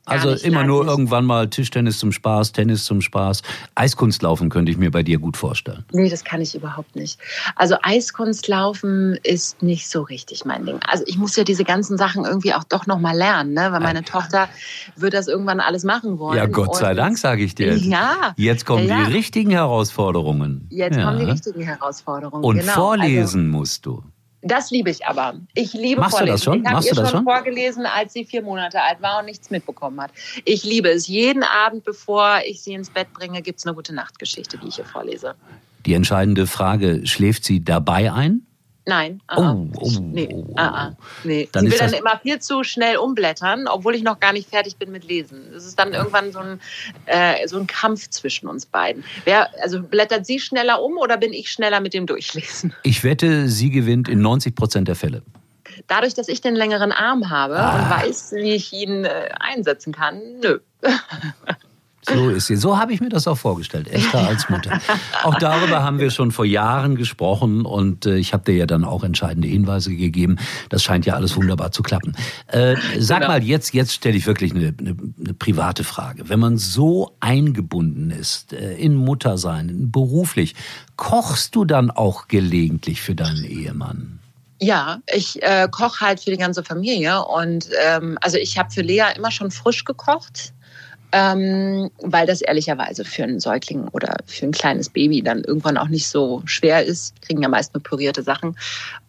Also 0.05 0.31
nicht, 0.31 0.43
immer 0.43 0.63
nur 0.63 0.83
nicht. 0.83 0.91
irgendwann 0.91 1.25
mal 1.25 1.47
Tischtennis 1.47 1.99
zum 1.99 2.11
Spaß, 2.11 2.51
Tennis 2.51 2.85
zum 2.85 3.01
Spaß. 3.01 3.43
Eiskunstlaufen 3.75 4.49
könnte 4.49 4.71
ich 4.71 4.77
mir 4.77 4.89
bei 4.89 5.03
dir 5.03 5.19
gut 5.19 5.37
vorstellen. 5.37 5.85
Nee, 5.91 6.09
das 6.09 6.23
kann 6.23 6.41
ich 6.41 6.55
überhaupt 6.55 6.95
nicht. 6.95 7.19
Also 7.55 7.75
Eiskunstlaufen 7.83 9.19
ist 9.23 9.61
nicht 9.61 9.87
so 9.89 10.01
richtig 10.01 10.45
mein 10.45 10.65
Ding. 10.65 10.79
Also 10.87 11.03
ich 11.05 11.17
muss 11.17 11.35
ja 11.35 11.43
diese 11.43 11.63
ganzen 11.63 11.97
Sachen 11.97 12.25
irgendwie 12.25 12.55
auch 12.55 12.63
doch 12.63 12.87
noch 12.87 12.99
mal 12.99 13.15
lernen, 13.15 13.53
ne? 13.53 13.71
weil 13.71 13.81
meine 13.81 14.03
Tochter 14.03 14.49
wird 14.95 15.13
das 15.13 15.27
irgendwann 15.27 15.59
alles 15.59 15.83
machen 15.83 16.17
wollen. 16.17 16.37
Ja, 16.37 16.47
Gott 16.47 16.75
sei 16.75 16.95
Dank, 16.95 17.17
sage 17.17 17.43
ich 17.43 17.55
dir. 17.55 17.71
Ja. 17.91 18.33
Jetzt 18.37 18.65
kommen 18.65 18.87
Ja, 18.87 19.05
die 19.05 19.11
richtigen 19.11 19.51
Herausforderungen. 19.51 20.67
Jetzt 20.69 20.97
ja. 20.97 21.05
kommen 21.05 21.19
die 21.19 21.25
richtigen 21.25 21.61
Herausforderungen. 21.61 22.43
Und 22.43 22.59
genau. 22.59 22.73
vorlesen 22.73 23.49
musst 23.49 23.85
du. 23.85 24.03
Das 24.41 24.71
liebe 24.71 24.89
ich 24.89 25.05
aber. 25.05 25.35
Ich 25.53 25.73
liebe 25.73 26.01
Machst 26.01 26.13
du 26.13 26.17
Vorlesen. 26.17 26.33
das 26.33 26.43
schon? 26.43 26.63
Ich 26.63 26.69
habe 26.69 26.83
ihr 26.85 26.89
du 26.89 26.95
das 26.95 27.09
schon 27.11 27.17
schon? 27.19 27.23
vorgelesen, 27.25 27.85
als 27.85 28.13
sie 28.13 28.25
vier 28.25 28.41
Monate 28.41 28.81
alt 28.81 29.01
war 29.01 29.19
und 29.19 29.25
nichts 29.25 29.49
mitbekommen 29.51 30.01
hat. 30.01 30.11
Ich 30.45 30.63
liebe 30.63 30.89
es. 30.89 31.07
Jeden 31.07 31.43
Abend, 31.43 31.83
bevor 31.83 32.39
ich 32.45 32.61
sie 32.61 32.73
ins 32.73 32.89
Bett 32.89 33.13
bringe, 33.13 33.41
gibt 33.41 33.59
es 33.59 33.65
eine 33.65 33.75
gute 33.75 33.93
Nachtgeschichte, 33.93 34.57
die 34.57 34.69
ich 34.69 34.79
ihr 34.79 34.85
vorlese. 34.85 35.35
Die 35.85 35.93
entscheidende 35.93 36.47
Frage, 36.47 37.05
schläft 37.05 37.43
sie 37.43 37.63
dabei 37.63 38.11
ein? 38.11 38.45
Nein. 38.91 39.21
ah, 39.27 39.37
Oh, 39.37 39.41
ah. 39.41 39.67
oh, 39.79 39.89
nee, 40.01 40.27
oh, 40.33 40.45
oh. 40.49 40.53
ah, 40.57 40.91
nee. 41.23 41.47
Dann 41.53 41.63
Sie 41.65 41.71
will 41.71 41.77
dann 41.79 41.93
immer 41.93 42.19
viel 42.19 42.39
zu 42.39 42.65
schnell 42.65 42.97
umblättern, 42.97 43.69
obwohl 43.69 43.95
ich 43.95 44.03
noch 44.03 44.19
gar 44.19 44.33
nicht 44.33 44.49
fertig 44.49 44.75
bin 44.75 44.91
mit 44.91 45.05
Lesen. 45.05 45.53
Es 45.55 45.65
ist 45.65 45.79
dann 45.79 45.93
irgendwann 45.93 46.33
so 46.33 46.39
ein, 46.39 46.59
äh, 47.05 47.47
so 47.47 47.57
ein 47.57 47.67
Kampf 47.67 48.09
zwischen 48.09 48.49
uns 48.49 48.65
beiden. 48.65 49.05
Wer, 49.23 49.47
also 49.63 49.81
blättert 49.81 50.25
sie 50.25 50.39
schneller 50.41 50.81
um 50.83 50.97
oder 50.97 51.15
bin 51.15 51.31
ich 51.31 51.49
schneller 51.51 51.79
mit 51.79 51.93
dem 51.93 52.05
Durchlesen? 52.05 52.73
Ich 52.83 53.05
wette, 53.05 53.47
sie 53.47 53.69
gewinnt 53.69 54.09
in 54.09 54.19
90 54.21 54.55
Prozent 54.55 54.87
der 54.89 54.95
Fälle. 54.95 55.21
Dadurch, 55.87 56.13
dass 56.13 56.27
ich 56.27 56.41
den 56.41 56.55
längeren 56.55 56.91
Arm 56.91 57.29
habe 57.29 57.57
Ah. 57.57 57.75
und 57.77 57.89
weiß, 57.89 58.33
wie 58.35 58.51
ich 58.55 58.73
ihn 58.73 59.05
äh, 59.05 59.29
einsetzen 59.39 59.93
kann, 59.93 60.19
nö. 60.43 60.59
So 62.13 62.29
ist 62.29 62.47
sie. 62.47 62.55
So 62.55 62.77
habe 62.77 62.93
ich 62.93 63.01
mir 63.01 63.09
das 63.09 63.27
auch 63.27 63.37
vorgestellt. 63.37 63.87
Esther 63.89 64.27
als 64.27 64.49
Mutter. 64.49 64.79
Auch 65.23 65.35
darüber 65.35 65.83
haben 65.83 65.99
wir 65.99 66.09
schon 66.11 66.31
vor 66.31 66.45
Jahren 66.45 66.95
gesprochen 66.95 67.65
und 67.65 68.05
äh, 68.05 68.17
ich 68.17 68.33
habe 68.33 68.43
dir 68.45 68.55
ja 68.55 68.65
dann 68.65 68.83
auch 68.83 69.03
entscheidende 69.03 69.47
Hinweise 69.47 69.95
gegeben. 69.95 70.37
Das 70.69 70.83
scheint 70.83 71.05
ja 71.05 71.13
alles 71.15 71.35
wunderbar 71.35 71.71
zu 71.71 71.83
klappen. 71.83 72.15
Äh, 72.47 72.75
sag 72.99 73.21
Genau. 73.21 73.33
mal, 73.33 73.43
jetzt, 73.43 73.73
jetzt 73.73 73.93
stelle 73.93 74.17
ich 74.17 74.25
wirklich 74.27 74.53
eine, 74.55 74.73
eine, 74.79 74.95
eine 75.19 75.33
private 75.33 75.83
Frage. 75.83 76.27
Wenn 76.29 76.39
man 76.39 76.57
so 76.57 77.15
eingebunden 77.19 78.11
ist 78.11 78.53
äh, 78.53 78.73
in 78.75 78.95
Muttersein, 78.95 79.91
beruflich, 79.91 80.55
kochst 80.95 81.55
du 81.55 81.65
dann 81.65 81.91
auch 81.91 82.27
gelegentlich 82.27 83.01
für 83.01 83.15
deinen 83.15 83.43
Ehemann? 83.43 84.19
Ja, 84.59 84.99
ich 85.11 85.41
äh, 85.41 85.67
koche 85.71 86.05
halt 86.05 86.19
für 86.19 86.29
die 86.29 86.37
ganze 86.37 86.63
Familie 86.63 87.25
und 87.25 87.67
ähm, 87.83 88.17
also 88.21 88.37
ich 88.37 88.57
habe 88.59 88.69
für 88.69 88.81
Lea 88.81 89.05
immer 89.15 89.31
schon 89.31 89.49
frisch 89.49 89.85
gekocht. 89.85 90.53
Ähm, 91.13 91.91
weil 92.01 92.25
das 92.25 92.41
ehrlicherweise 92.41 93.03
für 93.03 93.23
einen 93.23 93.39
Säugling 93.39 93.87
oder 93.89 94.15
für 94.25 94.45
ein 94.45 94.51
kleines 94.51 94.89
Baby 94.89 95.21
dann 95.21 95.43
irgendwann 95.43 95.77
auch 95.77 95.89
nicht 95.89 96.07
so 96.07 96.41
schwer 96.45 96.85
ist. 96.85 97.21
Kriegen 97.21 97.41
ja 97.41 97.49
meist 97.49 97.73
nur 97.73 97.83
pürierte 97.83 98.23
Sachen. 98.23 98.55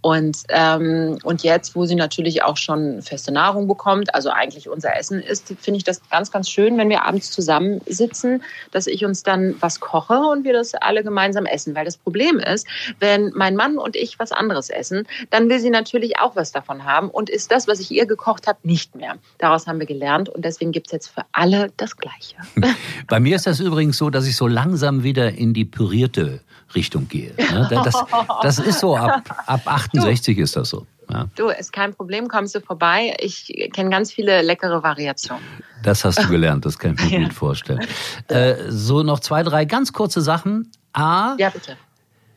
Und, 0.03 0.43
ähm, 0.49 1.19
und 1.23 1.45
jetzt, 1.45 1.77
wo 1.77 1.87
sie 1.87 1.95
natürlich 1.95 2.43
auch 2.43 2.57
schon 2.57 3.03
feste 3.03 3.33
Nahrung 3.33 3.69
bekommt, 3.69 4.15
also 4.15 4.31
eigentlich 4.31 4.69
unser 4.69 4.97
Essen 4.97 5.21
ist, 5.21 5.55
finde 5.61 5.79
ich 5.79 5.85
das 5.85 6.01
ganz, 6.11 6.33
ganz 6.33 6.51
schön, 6.51 6.77
wenn 6.77 6.89
wir 6.89 7.05
abends 7.05 7.31
zusammensitzen, 7.31 8.43
dass 8.73 8.89
ich 8.89 9.05
uns 9.05 9.23
dann 9.23 9.55
was 9.61 9.79
koche 9.79 10.19
und 10.19 10.43
wir 10.43 10.53
das 10.53 10.75
alle 10.75 11.05
gemeinsam 11.05 11.47
essen. 11.47 11.77
Weil 11.77 11.85
das 11.85 11.97
Problem 11.97 12.41
ist, 12.41 12.67
wenn 12.99 13.31
mein 13.37 13.55
Mann 13.55 13.79
und 13.79 13.95
ich 13.95 14.19
was 14.19 14.33
anderes 14.33 14.71
essen, 14.71 15.07
dann 15.31 15.49
will 15.49 15.61
sie 15.61 15.71
natürlich 15.71 16.19
auch 16.19 16.35
was 16.35 16.51
davon 16.51 16.85
haben 16.85 17.09
und 17.09 17.31
ist 17.31 17.53
das, 17.53 17.69
was 17.69 17.79
ich 17.79 17.93
ihr 17.93 18.07
gekocht 18.07 18.49
habe, 18.49 18.59
nicht 18.65 18.97
mehr. 18.97 19.19
Daraus 19.39 19.69
haben 19.69 19.79
wir 19.79 19.87
gelernt 19.87 20.29
und 20.29 20.45
deswegen 20.45 20.73
gibt 20.73 20.89
es 20.89 20.93
jetzt 20.93 21.09
für 21.09 21.23
alle 21.31 21.71
das 21.77 21.97
Gleiche. 21.97 22.37
Bei 23.07 23.21
mir 23.21 23.37
ist 23.37 23.47
das 23.47 23.61
übrigens 23.61 23.99
so, 23.99 24.11
dass 24.11 24.27
ich 24.27 24.35
so 24.35 24.49
langsam 24.49 25.05
wieder 25.05 25.33
in 25.33 25.55
die 25.55 25.65
pürierte 25.65 26.41
Richtung 26.75 27.09
gehe. 27.09 27.33
Das, 27.71 27.95
das 28.43 28.59
ist 28.59 28.81
so, 28.81 28.97
ab, 28.97 29.23
ab 29.47 29.63
68 29.67 30.39
ist 30.39 30.57
das 30.57 30.71
so. 30.71 30.87
Ja, 31.11 31.27
Du, 31.35 31.49
ist 31.49 31.73
kein 31.73 31.93
Problem, 31.95 32.29
kommst 32.29 32.55
du 32.55 32.61
vorbei. 32.61 33.15
Ich 33.21 33.53
kenne 33.73 33.91
ganz 33.91 34.13
viele 34.13 34.41
leckere 34.43 34.83
Variationen. 34.83 35.45
das 35.83 36.05
hast 36.05 36.23
du 36.23 36.29
gelernt, 36.31 36.65
das 36.65 36.79
kann 36.79 36.95
ich 36.95 37.11
mir 37.11 37.19
Ja. 37.19 37.25
gut 37.25 37.35
vorstellen. 37.35 37.81
Äh, 38.29 38.55
so 38.69 39.03
noch 39.03 39.21
zwei, 39.21 39.43
drei 39.43 39.65
ganz 39.65 39.93
kurze 39.93 40.21
Sachen. 40.21 40.71
A, 40.93 41.35
Ja, 41.39 41.51
bitte. 41.51 41.77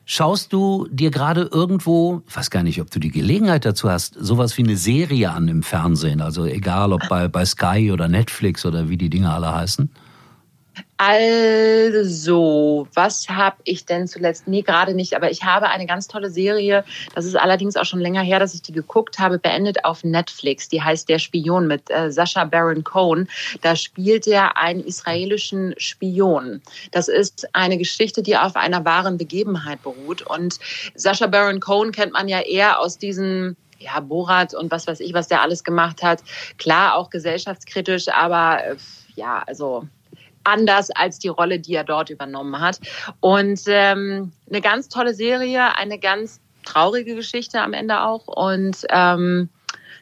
schaust 0.05 0.51
du 0.53 0.87
dir 0.91 1.11
gerade 1.11 1.49
irgendwo, 1.51 2.21
ich 2.27 2.35
weiß 2.35 2.49
gar 2.49 2.63
nicht, 2.63 2.81
ob 2.81 2.89
du 2.91 2.99
die 2.99 3.11
Gelegenheit 3.11 3.65
dazu 3.65 3.89
hast, 3.89 4.15
sowas 4.19 4.57
wie 4.57 4.63
eine 4.63 4.77
Serie 4.77 5.31
an 5.31 5.47
im 5.47 5.61
Fernsehen, 5.63 6.21
also 6.21 6.45
egal 6.45 6.91
ob 6.93 7.07
bei, 7.07 7.27
bei 7.27 7.45
Sky 7.45 7.91
oder 7.91 8.07
Netflix 8.07 8.65
oder 8.65 8.89
wie 8.89 8.97
die 8.97 9.09
Dinge 9.09 9.31
alle 9.31 9.53
heißen? 9.53 9.91
Also, 10.97 12.87
was 12.93 13.27
habe 13.27 13.57
ich 13.65 13.85
denn 13.85 14.07
zuletzt? 14.07 14.47
Nee, 14.47 14.61
gerade 14.61 14.93
nicht, 14.93 15.13
aber 15.13 15.29
ich 15.29 15.43
habe 15.43 15.69
eine 15.69 15.85
ganz 15.85 16.07
tolle 16.07 16.29
Serie. 16.29 16.85
Das 17.13 17.25
ist 17.25 17.35
allerdings 17.35 17.75
auch 17.75 17.85
schon 17.85 17.99
länger 17.99 18.21
her, 18.21 18.39
dass 18.39 18.53
ich 18.53 18.61
die 18.61 18.71
geguckt 18.71 19.19
habe, 19.19 19.37
beendet 19.37 19.83
auf 19.83 20.03
Netflix. 20.03 20.69
Die 20.69 20.81
heißt 20.81 21.09
Der 21.09 21.19
Spion 21.19 21.67
mit 21.67 21.89
äh, 21.89 22.11
Sascha 22.11 22.45
Baron 22.45 22.83
Cohen. 22.83 23.27
Da 23.61 23.75
spielt 23.75 24.25
er 24.25 24.57
einen 24.57 24.79
israelischen 24.79 25.75
Spion. 25.77 26.61
Das 26.91 27.09
ist 27.09 27.49
eine 27.53 27.77
Geschichte, 27.77 28.23
die 28.23 28.37
auf 28.37 28.55
einer 28.55 28.85
wahren 28.85 29.17
Begebenheit 29.17 29.83
beruht. 29.83 30.21
Und 30.21 30.59
Sascha 30.95 31.27
Baron 31.27 31.59
Cohen 31.59 31.91
kennt 31.91 32.13
man 32.13 32.29
ja 32.29 32.39
eher 32.39 32.79
aus 32.79 32.97
diesen 32.97 33.57
ja, 33.79 33.99
Borat 33.99 34.53
und 34.53 34.71
was 34.71 34.87
weiß 34.87 35.01
ich, 35.01 35.13
was 35.13 35.27
der 35.27 35.41
alles 35.41 35.63
gemacht 35.63 36.03
hat. 36.03 36.23
Klar, 36.57 36.95
auch 36.95 37.09
gesellschaftskritisch, 37.09 38.07
aber 38.07 38.63
äh, 38.63 38.75
ja, 39.15 39.43
also 39.45 39.87
anders 40.45 40.91
als 40.91 41.19
die 41.19 41.27
Rolle, 41.27 41.59
die 41.59 41.73
er 41.73 41.83
dort 41.83 42.09
übernommen 42.09 42.59
hat. 42.59 42.79
Und 43.19 43.61
ähm, 43.67 44.31
eine 44.49 44.61
ganz 44.61 44.89
tolle 44.89 45.13
Serie, 45.13 45.77
eine 45.77 45.99
ganz 45.99 46.39
traurige 46.63 47.15
Geschichte 47.15 47.61
am 47.61 47.73
Ende 47.73 48.01
auch. 48.01 48.27
Und 48.27 48.85
ähm, 48.89 49.49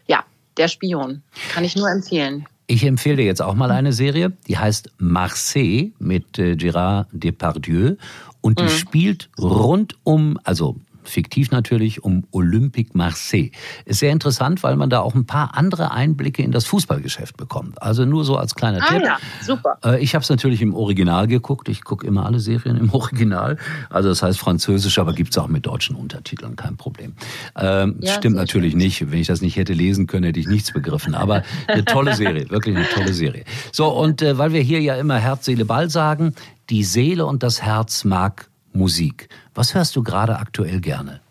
ja, 0.07 0.23
der 0.57 0.67
Spion 0.67 1.23
kann 1.53 1.63
ich 1.63 1.75
nur 1.75 1.89
empfehlen. 1.89 2.45
Ich 2.67 2.85
empfehle 2.85 3.17
dir 3.17 3.25
jetzt 3.25 3.41
auch 3.41 3.55
mal 3.55 3.71
eine 3.71 3.91
Serie, 3.91 4.31
die 4.47 4.57
heißt 4.57 4.91
Marseille 4.97 5.91
mit 5.99 6.39
äh, 6.39 6.53
Gérard 6.53 7.07
Depardieu 7.11 7.95
und 8.41 8.59
die 8.59 8.69
spielt 8.69 9.29
rund 9.37 9.95
um, 10.03 10.39
also 10.43 10.77
fiktiv 11.09 11.51
natürlich, 11.51 12.03
um 12.03 12.25
Olympique 12.31 12.91
Marseille. 12.93 13.51
Ist 13.85 13.99
sehr 13.99 14.11
interessant, 14.11 14.63
weil 14.63 14.75
man 14.75 14.89
da 14.89 14.99
auch 15.01 15.15
ein 15.15 15.25
paar 15.25 15.55
andere 15.57 15.91
Einblicke 15.91 16.43
in 16.43 16.51
das 16.51 16.65
Fußballgeschäft 16.65 17.37
bekommt. 17.37 17.81
Also 17.81 18.05
nur 18.05 18.25
so 18.25 18.37
als 18.37 18.55
kleiner 18.55 18.79
Ah 18.81 18.87
Tipp. 18.93 19.03
ja, 19.03 19.17
super. 19.41 19.77
Äh, 19.83 20.01
Ich 20.03 20.15
habe 20.15 20.23
es 20.23 20.29
natürlich 20.29 20.61
im 20.61 20.73
Original 20.73 21.27
geguckt. 21.27 21.69
Ich 21.69 21.83
gucke 21.83 22.05
immer 22.07 22.25
alle 22.25 22.39
Serien 22.39 22.77
im 22.77 22.89
Original. 22.93 23.57
Also 23.89 24.09
das 24.09 24.23
heißt 24.23 24.39
Französisch, 24.39 24.99
aber 24.99 25.13
gibt's 25.13 25.37
auch 25.37 25.47
mit 25.47 25.65
deutschen 25.65 25.95
Untertiteln, 25.95 26.55
kein 26.55 26.77
Problem. 26.77 27.13
Ähm, 27.55 27.97
Ja, 28.01 28.13
stimmt 28.13 28.35
natürlich 28.35 28.75
nicht. 28.75 29.11
Wenn 29.11 29.19
ich 29.19 29.27
das 29.27 29.41
nicht 29.41 29.55
hätte 29.57 29.73
lesen 29.73 30.07
können, 30.07 30.25
hätte 30.25 30.39
ich 30.39 30.47
nichts 30.47 30.71
begriffen. 30.73 31.15
Aber 31.15 31.43
eine 31.67 31.85
tolle 31.85 32.15
Serie, 32.15 32.49
wirklich 32.49 32.75
eine 32.75 32.87
tolle 32.89 33.13
Serie. 33.13 33.43
So, 33.71 33.87
und 33.89 34.21
äh, 34.21 34.37
weil 34.37 34.53
wir 34.53 34.61
hier 34.61 34.81
ja 34.81 34.95
immer 34.95 35.17
Herz, 35.19 35.45
Seele, 35.45 35.65
Ball 35.65 35.89
sagen, 35.89 36.33
die 36.69 36.83
Seele 36.83 37.25
und 37.25 37.43
das 37.43 37.61
Herz 37.61 38.03
mag 38.05 38.49
Musik. 38.73 39.29
Was 39.53 39.73
hörst 39.73 39.95
du 39.95 40.03
gerade 40.03 40.37
aktuell 40.37 40.79
gerne? 40.79 41.21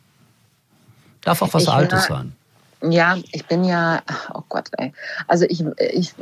Darf 1.22 1.42
auch 1.42 1.52
was 1.52 1.64
Ich 1.64 1.68
Altes 1.68 2.04
sein. 2.06 2.34
Ja, 2.82 3.16
ich 3.30 3.46
bin 3.46 3.64
ja, 3.64 4.02
oh 4.34 4.42
Gott, 4.48 4.68
ey. 4.78 4.92
Also 5.28 5.44
ich, 5.48 5.64
ich, 5.78 6.14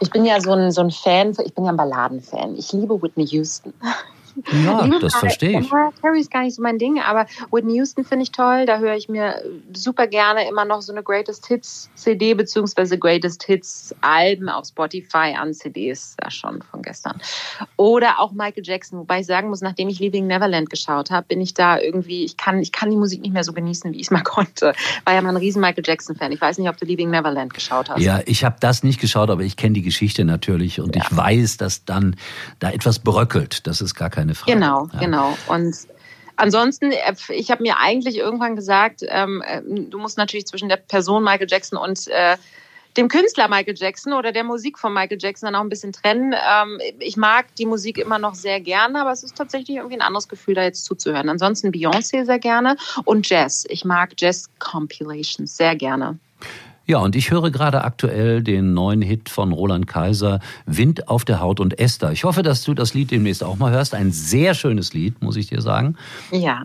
ich 0.00 0.10
bin 0.10 0.26
ja 0.26 0.40
so 0.40 0.52
ein, 0.52 0.70
so 0.70 0.82
ein 0.82 0.90
Fan, 0.90 1.34
ich 1.44 1.54
bin 1.54 1.64
ja 1.64 1.72
ein 1.72 1.76
Balladenfan. 1.76 2.56
Ich 2.56 2.72
liebe 2.72 3.00
Whitney 3.00 3.26
Houston. 3.28 3.72
Ja, 4.64 4.84
Liebe 4.84 4.98
das 5.00 5.14
verstehe 5.14 5.60
ich. 5.60 5.70
Carey 5.70 6.20
ist 6.20 6.30
gar 6.30 6.42
nicht 6.42 6.54
so 6.54 6.62
mein 6.62 6.78
Ding, 6.78 7.00
aber 7.00 7.26
Whitney 7.50 7.74
Houston 7.76 8.04
finde 8.04 8.24
ich 8.24 8.32
toll. 8.32 8.66
Da 8.66 8.78
höre 8.78 8.94
ich 8.94 9.08
mir 9.08 9.42
super 9.72 10.06
gerne 10.06 10.48
immer 10.48 10.64
noch 10.64 10.82
so 10.82 10.92
eine 10.92 11.02
Greatest 11.02 11.46
Hits 11.46 11.90
CD 11.94 12.34
beziehungsweise 12.34 12.98
Greatest 12.98 13.44
Hits 13.44 13.94
Alben 14.00 14.48
auf 14.48 14.66
Spotify 14.66 15.34
an 15.38 15.54
CDs, 15.54 16.16
ja 16.22 16.30
schon 16.30 16.62
von 16.62 16.82
gestern. 16.82 17.20
Oder 17.76 18.20
auch 18.20 18.32
Michael 18.32 18.64
Jackson, 18.64 18.98
wobei 18.98 19.20
ich 19.20 19.26
sagen 19.26 19.48
muss, 19.48 19.60
nachdem 19.60 19.88
ich 19.88 19.98
Leaving 19.98 20.26
Neverland 20.26 20.70
geschaut 20.70 21.10
habe, 21.10 21.26
bin 21.26 21.40
ich 21.40 21.54
da 21.54 21.78
irgendwie, 21.78 22.24
ich 22.24 22.36
kann, 22.36 22.60
ich 22.60 22.72
kann 22.72 22.90
die 22.90 22.96
Musik 22.96 23.20
nicht 23.22 23.32
mehr 23.32 23.44
so 23.44 23.52
genießen, 23.52 23.92
wie 23.92 23.96
ich 23.96 24.06
es 24.06 24.10
mal 24.10 24.22
konnte. 24.24 24.74
War 25.04 25.14
ja 25.14 25.22
mal 25.22 25.30
ein 25.30 25.36
riesen 25.36 25.60
Michael 25.60 25.84
Jackson 25.86 26.16
Fan. 26.16 26.32
Ich 26.32 26.40
weiß 26.40 26.58
nicht, 26.58 26.68
ob 26.68 26.76
du 26.76 26.84
Leaving 26.84 27.10
Neverland 27.10 27.54
geschaut 27.54 27.90
hast. 27.90 28.00
Ja, 28.00 28.20
ich 28.26 28.44
habe 28.44 28.56
das 28.60 28.82
nicht 28.82 29.00
geschaut, 29.00 29.30
aber 29.30 29.42
ich 29.42 29.56
kenne 29.56 29.74
die 29.74 29.82
Geschichte 29.82 30.24
natürlich 30.24 30.80
und 30.80 30.96
ich 30.96 31.04
weiß, 31.10 31.56
dass 31.56 31.84
dann 31.84 32.16
da 32.58 32.70
etwas 32.70 32.98
bröckelt. 32.98 33.66
Das 33.66 33.80
ist 33.80 33.94
gar 33.94 34.10
keine 34.22 34.34
Frage. 34.34 34.52
Genau, 34.52 34.88
ja. 34.92 34.98
genau. 35.00 35.36
Und 35.48 35.74
ansonsten, 36.36 36.92
äh, 36.92 37.14
ich 37.28 37.50
habe 37.50 37.62
mir 37.62 37.78
eigentlich 37.78 38.16
irgendwann 38.16 38.56
gesagt, 38.56 39.02
ähm, 39.06 39.42
äh, 39.46 39.62
du 39.62 39.98
musst 39.98 40.18
natürlich 40.18 40.46
zwischen 40.46 40.68
der 40.68 40.76
Person 40.76 41.24
Michael 41.24 41.48
Jackson 41.50 41.78
und 41.78 42.08
äh, 42.08 42.36
dem 42.96 43.08
Künstler 43.08 43.48
Michael 43.48 43.74
Jackson 43.76 44.12
oder 44.12 44.32
der 44.32 44.44
Musik 44.44 44.78
von 44.78 44.92
Michael 44.92 45.18
Jackson 45.18 45.46
dann 45.46 45.54
auch 45.54 45.62
ein 45.62 45.70
bisschen 45.70 45.92
trennen. 45.92 46.34
Ähm, 46.34 46.78
ich 46.98 47.16
mag 47.16 47.54
die 47.56 47.64
Musik 47.66 47.98
immer 47.98 48.18
noch 48.18 48.34
sehr 48.34 48.60
gerne, 48.60 49.00
aber 49.00 49.12
es 49.12 49.22
ist 49.22 49.36
tatsächlich 49.36 49.78
irgendwie 49.78 49.96
ein 49.96 50.02
anderes 50.02 50.28
Gefühl, 50.28 50.54
da 50.54 50.62
jetzt 50.62 50.84
zuzuhören. 50.84 51.28
Ansonsten 51.28 51.70
Beyoncé 51.70 52.24
sehr 52.24 52.38
gerne 52.38 52.76
und 53.04 53.28
Jazz. 53.28 53.64
Ich 53.68 53.84
mag 53.84 54.12
Jazz-Compilations 54.18 55.56
sehr 55.56 55.74
gerne. 55.74 56.18
Ja, 56.86 56.98
und 56.98 57.14
ich 57.16 57.30
höre 57.30 57.50
gerade 57.50 57.84
aktuell 57.84 58.42
den 58.42 58.74
neuen 58.74 59.02
Hit 59.02 59.28
von 59.28 59.52
Roland 59.52 59.86
Kaiser, 59.86 60.40
Wind 60.66 61.08
auf 61.08 61.24
der 61.24 61.40
Haut 61.40 61.60
und 61.60 61.78
Esther. 61.78 62.12
Ich 62.12 62.24
hoffe, 62.24 62.42
dass 62.42 62.64
du 62.64 62.74
das 62.74 62.92
Lied 62.94 63.10
demnächst 63.10 63.44
auch 63.44 63.56
mal 63.56 63.70
hörst. 63.72 63.94
Ein 63.94 64.10
sehr 64.12 64.54
schönes 64.54 64.92
Lied, 64.92 65.22
muss 65.22 65.36
ich 65.36 65.46
dir 65.46 65.60
sagen. 65.62 65.96
Ja, 66.32 66.64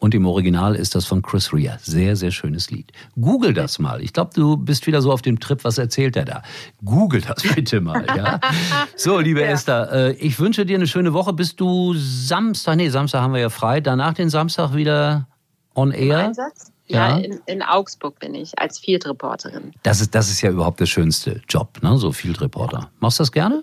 Und 0.00 0.14
im 0.14 0.26
Original 0.26 0.76
ist 0.76 0.94
das 0.94 1.06
von 1.06 1.22
Chris 1.22 1.52
Rea. 1.52 1.76
Sehr, 1.80 2.14
sehr 2.14 2.30
schönes 2.30 2.70
Lied. 2.70 2.92
Google 3.20 3.52
das 3.52 3.80
mal. 3.80 4.00
Ich 4.00 4.12
glaube, 4.12 4.30
du 4.34 4.56
bist 4.56 4.86
wieder 4.86 5.02
so 5.02 5.10
auf 5.10 5.22
dem 5.22 5.40
Trip, 5.40 5.64
was 5.64 5.76
erzählt 5.78 6.14
er 6.16 6.24
da? 6.24 6.42
Google 6.84 7.20
das 7.20 7.42
bitte 7.42 7.80
mal, 7.80 8.04
ja? 8.16 8.38
So, 8.96 9.18
liebe 9.18 9.42
Esther, 9.42 9.90
äh, 9.92 10.12
ich 10.12 10.38
wünsche 10.38 10.64
dir 10.66 10.76
eine 10.76 10.86
schöne 10.86 11.12
Woche. 11.14 11.32
Bist 11.32 11.58
du 11.58 11.94
Samstag, 11.94 12.76
nee, 12.76 12.90
Samstag 12.90 13.22
haben 13.22 13.32
wir 13.32 13.40
ja 13.40 13.50
frei, 13.50 13.80
danach 13.80 14.14
den 14.14 14.30
Samstag 14.30 14.74
wieder 14.74 15.26
on 15.74 15.90
air? 15.90 16.18
Einsatz? 16.28 16.72
Ja, 16.88 17.10
Ja. 17.10 17.16
in, 17.18 17.40
in 17.46 17.62
Augsburg 17.62 18.18
bin 18.18 18.34
ich 18.34 18.58
als 18.58 18.78
Field-Reporterin. 18.78 19.72
Das 19.82 20.00
ist, 20.00 20.14
das 20.14 20.30
ist 20.30 20.40
ja 20.40 20.50
überhaupt 20.50 20.80
der 20.80 20.86
schönste 20.86 21.40
Job, 21.48 21.78
ne? 21.82 21.96
so 21.98 22.12
Field 22.12 22.40
Reporter. 22.40 22.90
Machst 23.00 23.18
du 23.18 23.22
das 23.22 23.32
gerne? 23.32 23.62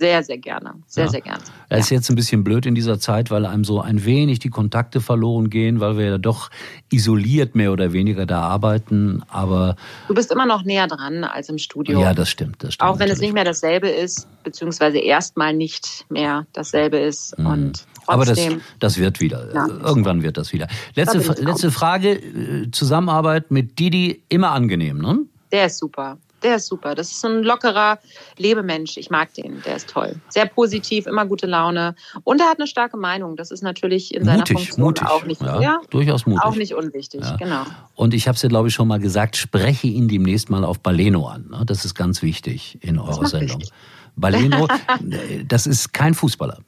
Sehr, 0.00 0.22
sehr 0.22 0.38
gerne. 0.38 0.74
Sehr, 0.86 1.06
Ja. 1.06 1.10
sehr 1.10 1.20
gerne. 1.22 1.42
Das 1.70 1.80
ist 1.80 1.90
jetzt 1.90 2.08
ein 2.08 2.14
bisschen 2.14 2.44
blöd 2.44 2.66
in 2.66 2.76
dieser 2.76 3.00
Zeit, 3.00 3.32
weil 3.32 3.44
einem 3.44 3.64
so 3.64 3.80
ein 3.80 4.04
wenig 4.04 4.38
die 4.38 4.48
Kontakte 4.48 5.00
verloren 5.00 5.50
gehen, 5.50 5.80
weil 5.80 5.98
wir 5.98 6.04
ja 6.06 6.18
doch 6.18 6.50
isoliert 6.92 7.56
mehr 7.56 7.72
oder 7.72 7.92
weniger 7.92 8.24
da 8.24 8.42
arbeiten. 8.42 9.24
Aber 9.28 9.74
Du 10.06 10.14
bist 10.14 10.30
immer 10.30 10.46
noch 10.46 10.62
näher 10.62 10.86
dran 10.86 11.24
als 11.24 11.48
im 11.48 11.58
Studio. 11.58 12.00
ja, 12.00 12.14
das 12.14 12.28
stimmt. 12.28 12.62
Das 12.62 12.74
stimmt 12.74 12.88
Auch 12.88 12.94
wenn 13.00 13.06
es 13.06 13.14
natürlich. 13.14 13.20
nicht 13.22 13.34
mehr 13.34 13.44
dasselbe 13.44 13.88
ist, 13.88 14.28
beziehungsweise 14.44 14.98
erstmal 14.98 15.52
nicht 15.52 16.06
mehr 16.10 16.46
dasselbe 16.52 16.98
ist. 16.98 17.36
Und 17.36 17.48
Mhm. 17.48 17.72
Aber 18.08 18.24
das, 18.24 18.38
das 18.78 18.98
wird 18.98 19.20
wieder. 19.20 19.52
Ja. 19.54 19.66
Irgendwann 19.66 20.22
wird 20.22 20.36
das 20.36 20.52
wieder. 20.52 20.66
Letzte, 20.94 21.18
Da 21.20 21.32
ich 21.34 21.38
letzte 21.40 21.70
Frage. 21.70 22.12
äh, 22.12 22.70
Zusammenarbeit 22.70 23.50
mit 23.50 23.78
Didi 23.78 24.22
immer 24.28 24.50
angenehm, 24.50 24.98
ne? 24.98 25.20
der 25.52 25.66
ist 25.66 25.78
super. 25.78 26.18
Der 26.42 26.56
ist 26.56 26.66
super. 26.66 26.94
Das 26.94 27.10
ist 27.10 27.20
so 27.20 27.26
ein 27.26 27.42
lockerer 27.42 27.98
Lebemensch. 28.36 28.96
Ich 28.96 29.10
mag 29.10 29.34
den. 29.34 29.60
Der 29.66 29.74
ist 29.74 29.88
toll. 29.90 30.14
Sehr 30.28 30.46
positiv, 30.46 31.06
immer 31.08 31.26
gute 31.26 31.46
Laune. 31.46 31.96
Und 32.22 32.40
er 32.40 32.46
hat 32.48 32.58
eine 32.58 32.68
starke 32.68 32.96
Meinung. 32.96 33.34
Das 33.34 33.50
ist 33.50 33.62
natürlich 33.62 34.14
in 34.14 34.24
seiner 34.24 34.38
Mutig, 34.38 34.56
Funktion 34.56 34.84
mutig. 34.84 35.08
auch 35.08 35.24
nicht, 35.24 35.42
ja, 35.42 35.60
ja, 35.60 35.80
durchaus 35.90 36.26
mutig. 36.26 36.44
auch 36.44 36.54
nicht 36.54 36.74
unwichtig. 36.74 37.22
Ja. 37.24 37.34
Genau. 37.36 37.62
Und 37.96 38.14
ich 38.14 38.28
habe 38.28 38.36
es 38.36 38.42
ja, 38.42 38.48
glaube 38.48 38.68
ich, 38.68 38.74
schon 38.74 38.86
mal 38.86 39.00
gesagt, 39.00 39.36
spreche 39.36 39.88
ihn 39.88 40.06
demnächst 40.06 40.48
mal 40.48 40.64
auf 40.64 40.78
Baleno 40.78 41.26
an. 41.26 41.48
ne? 41.50 41.64
Das 41.66 41.84
ist 41.84 41.96
ganz 41.96 42.22
wichtig 42.22 42.78
in 42.82 43.00
eurer 43.00 43.26
Sendung. 43.26 43.56
richtig. 43.56 43.72
Baleno, 44.14 44.66
äh, 45.10 45.44
das 45.44 45.66
ist 45.66 45.92
kein 45.92 46.14
Fußballer. 46.14 46.58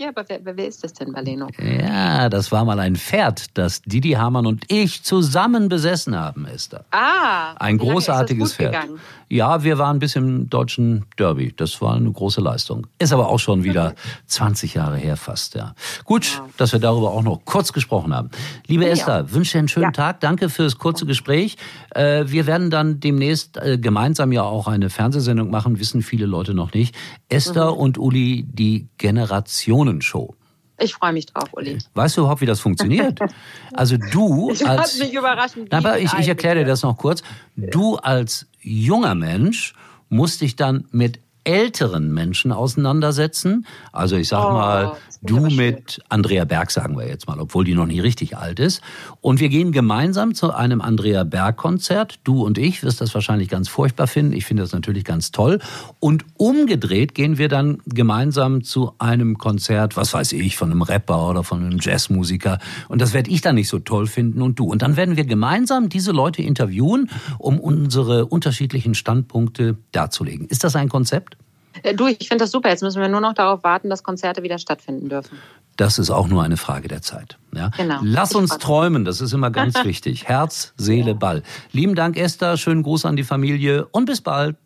Ja, 0.00 0.10
aber 0.10 0.24
wer, 0.28 0.38
wer 0.44 0.66
ist 0.68 0.84
das 0.84 0.92
denn, 0.92 1.12
Baleno? 1.12 1.48
Ja, 1.58 2.28
das 2.28 2.52
war 2.52 2.64
mal 2.64 2.78
ein 2.78 2.94
Pferd, 2.94 3.46
das 3.58 3.82
Didi 3.82 4.12
Hamann 4.12 4.46
und 4.46 4.64
ich 4.70 5.02
zusammen 5.02 5.68
besessen 5.68 6.16
haben, 6.16 6.46
Esther. 6.46 6.84
Ah, 6.92 7.54
Ein 7.58 7.78
großartiges 7.78 8.54
Pferd. 8.54 8.74
gegangen? 8.74 9.00
Ja, 9.30 9.62
wir 9.62 9.76
waren 9.78 9.98
bis 9.98 10.16
im 10.16 10.48
deutschen 10.48 11.04
Derby. 11.18 11.52
Das 11.56 11.80
war 11.82 11.94
eine 11.94 12.10
große 12.10 12.40
Leistung. 12.40 12.86
Ist 12.98 13.12
aber 13.12 13.28
auch 13.28 13.38
schon 13.38 13.62
wieder 13.64 13.94
20 14.26 14.74
Jahre 14.74 14.96
her 14.96 15.16
fast, 15.16 15.54
ja. 15.54 15.74
Gut, 16.04 16.42
dass 16.56 16.72
wir 16.72 16.80
darüber 16.80 17.10
auch 17.10 17.22
noch 17.22 17.40
kurz 17.44 17.72
gesprochen 17.72 18.14
haben. 18.14 18.30
Liebe 18.66 18.84
Ja. 18.84 18.90
Esther, 18.92 19.32
wünsche 19.32 19.52
dir 19.52 19.58
einen 19.58 19.68
schönen 19.68 19.84
Ja. 19.84 19.90
Tag. 19.92 20.20
Danke 20.20 20.48
fürs 20.48 20.78
kurze 20.78 21.04
Gespräch. 21.06 21.56
Äh, 21.94 22.24
Wir 22.26 22.46
werden 22.46 22.70
dann 22.70 23.00
demnächst 23.00 23.56
äh, 23.58 23.76
gemeinsam 23.78 24.32
ja 24.32 24.42
auch 24.44 24.66
eine 24.68 24.88
Fernsehsendung 24.90 25.50
machen, 25.50 25.78
wissen 25.78 26.02
viele 26.02 26.26
Leute 26.26 26.54
noch 26.54 26.72
nicht. 26.72 26.94
Esther 27.28 27.72
Mhm. 27.72 27.76
und 27.78 27.98
Uli, 27.98 28.46
die 28.48 28.88
Generationenshow. 28.96 30.34
Ich 30.80 30.94
freue 30.94 31.12
mich 31.12 31.26
drauf, 31.26 31.48
Uli. 31.52 31.78
Weißt 31.94 32.16
du 32.16 32.20
überhaupt, 32.22 32.40
wie 32.40 32.46
das 32.46 32.60
funktioniert? 32.60 33.18
Also 33.74 33.96
du 33.96 34.50
Ich 34.52 34.66
als 34.66 34.78
lass 34.80 34.98
mich 34.98 35.12
überraschen. 35.14 35.66
aber 35.70 35.98
ich, 35.98 36.12
ich 36.14 36.26
erkläre 36.28 36.56
dir 36.60 36.64
das 36.64 36.82
noch 36.82 36.96
kurz. 36.96 37.22
Du 37.56 37.96
als 37.96 38.46
junger 38.60 39.14
Mensch 39.14 39.74
musst 40.08 40.40
dich 40.40 40.56
dann 40.56 40.86
mit 40.90 41.20
älteren 41.44 42.12
Menschen 42.12 42.50
auseinandersetzen. 42.52 43.66
Also 43.92 44.16
ich 44.16 44.28
sag 44.28 44.44
Oh, 44.44 44.52
mal, 44.52 44.96
du 45.22 45.40
mit 45.48 46.00
Andrea 46.08 46.44
Berg, 46.44 46.70
sagen 46.70 46.96
wir 46.96 47.06
jetzt 47.06 47.26
mal, 47.26 47.38
obwohl 47.40 47.64
die 47.64 47.74
noch 47.74 47.86
nie 47.86 48.00
richtig 48.00 48.36
alt 48.36 48.60
ist. 48.60 48.82
Und 49.20 49.40
wir 49.40 49.48
gehen 49.48 49.72
gemeinsam 49.72 50.34
zu 50.34 50.52
einem 50.52 50.80
Andrea 50.80 51.24
Berg-Konzert. 51.24 52.20
Du 52.24 52.44
und 52.44 52.58
ich 52.58 52.82
wirst 52.82 53.00
das 53.00 53.14
wahrscheinlich 53.14 53.48
ganz 53.48 53.68
furchtbar 53.68 54.06
finden. 54.06 54.32
Ich 54.32 54.44
finde 54.44 54.62
das 54.62 54.72
natürlich 54.72 55.04
ganz 55.04 55.30
toll. 55.30 55.58
Und 56.00 56.24
umgedreht 56.36 57.14
gehen 57.14 57.38
wir 57.38 57.48
dann 57.48 57.78
gemeinsam 57.86 58.62
zu 58.62 58.92
einem 58.98 59.38
Konzert, 59.38 59.96
was 59.96 60.14
weiß 60.14 60.32
ich, 60.32 60.56
von 60.56 60.70
einem 60.70 60.82
Rapper 60.82 61.28
oder 61.28 61.44
von 61.44 61.64
einem 61.64 61.78
Jazzmusiker. 61.80 62.58
Und 62.88 63.00
das 63.00 63.12
werde 63.12 63.30
ich 63.30 63.40
dann 63.40 63.56
nicht 63.56 63.68
so 63.68 63.78
toll 63.78 64.06
finden 64.06 64.42
und 64.42 64.58
du. 64.58 64.66
Und 64.66 64.82
dann 64.82 64.96
werden 64.96 65.16
wir 65.16 65.24
gemeinsam 65.24 65.88
diese 65.88 66.12
Leute 66.12 66.42
interviewen, 66.42 67.10
um 67.38 67.58
unsere 67.58 68.26
unterschiedlichen 68.26 68.94
Standpunkte 68.94 69.76
darzulegen. 69.92 70.46
Ist 70.48 70.64
das 70.64 70.76
ein 70.76 70.88
Konzept? 70.88 71.36
Äh, 71.82 71.94
Du, 71.94 72.06
ich 72.06 72.28
finde 72.28 72.44
das 72.44 72.50
super. 72.50 72.68
Jetzt 72.68 72.82
müssen 72.82 73.00
wir 73.00 73.08
nur 73.08 73.20
noch 73.20 73.34
darauf 73.34 73.64
warten, 73.64 73.90
dass 73.90 74.02
Konzerte 74.02 74.42
wieder 74.42 74.58
stattfinden 74.58 75.08
dürfen. 75.08 75.38
Das 75.76 75.98
ist 75.98 76.10
auch 76.10 76.26
nur 76.26 76.42
eine 76.42 76.56
Frage 76.56 76.88
der 76.88 77.02
Zeit. 77.02 77.38
Ja? 77.54 77.70
Genau. 77.76 78.00
Lass 78.02 78.32
Ich 78.32 78.36
uns 78.36 78.58
träumen, 78.58 79.04
das 79.04 79.20
ist 79.20 79.32
immer 79.32 79.50
ganz 79.50 79.74
wichtig. 79.84 80.24
Herz, 80.24 80.72
Seele, 80.76 81.14
Ball. 81.14 81.42
Lieben 81.72 81.94
Dank, 81.94 82.16
Esther. 82.16 82.56
Schönen 82.56 82.82
Gruß 82.82 83.04
an 83.06 83.14
die 83.16 83.22
Familie 83.24 83.86
und 83.92 84.06
bis 84.06 84.20
bald. 84.20 84.56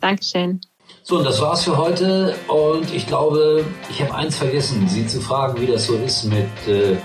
Dankeschön. 0.00 0.60
So, 1.02 1.18
und 1.18 1.24
das 1.24 1.40
war's 1.40 1.64
für 1.64 1.76
heute. 1.76 2.36
Und 2.46 2.92
ich 2.94 3.06
glaube, 3.06 3.64
ich 3.90 4.00
habe 4.02 4.14
eins 4.14 4.36
vergessen, 4.36 4.86
Sie 4.88 5.06
zu 5.06 5.20
fragen, 5.20 5.60
wie 5.60 5.66
das 5.66 5.86
so 5.86 5.96
ist 5.96 6.24
mit 6.24 6.46
äh, 6.68 6.96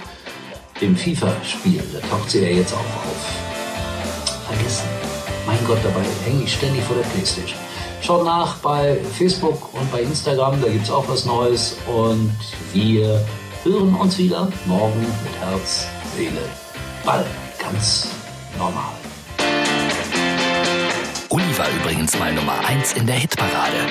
dem 0.82 0.96
FIFA-Spiel. 0.96 1.82
Da 1.94 2.08
taucht 2.08 2.30
sie 2.30 2.42
ja 2.44 2.50
jetzt 2.50 2.74
auch 2.74 2.78
auf. 2.80 4.48
Vergessen. 4.48 4.88
Mein 5.48 5.58
Gott, 5.66 5.80
dabei 5.84 6.04
hänge 6.26 6.44
ich 6.44 6.54
ständig 6.54 6.84
vor 6.84 6.96
der 6.98 7.04
Playstation. 7.04 7.60
Schaut 8.06 8.26
nach 8.26 8.58
bei 8.58 8.98
Facebook 9.18 9.74
und 9.74 9.90
bei 9.90 10.02
Instagram, 10.02 10.62
da 10.62 10.68
gibt's 10.68 10.92
auch 10.92 11.08
was 11.08 11.24
Neues. 11.24 11.78
Und 11.88 12.36
wir 12.74 13.26
hören 13.64 13.96
uns 13.96 14.18
wieder 14.18 14.50
morgen 14.66 15.00
mit 15.00 15.40
Herz, 15.40 15.88
Seele, 16.14 16.42
Ball. 17.06 17.26
Ganz 17.58 18.10
normal. 18.58 18.92
Uli 21.30 21.58
war 21.58 21.70
übrigens 21.82 22.20
mal 22.20 22.34
Nummer 22.34 22.60
1 22.68 22.92
in 22.94 23.08
der 23.08 23.16
Hitparade. 23.16 23.88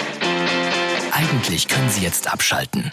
Eigentlich 1.12 1.66
können 1.66 1.88
Sie 1.88 2.02
jetzt 2.02 2.30
abschalten. 2.30 2.92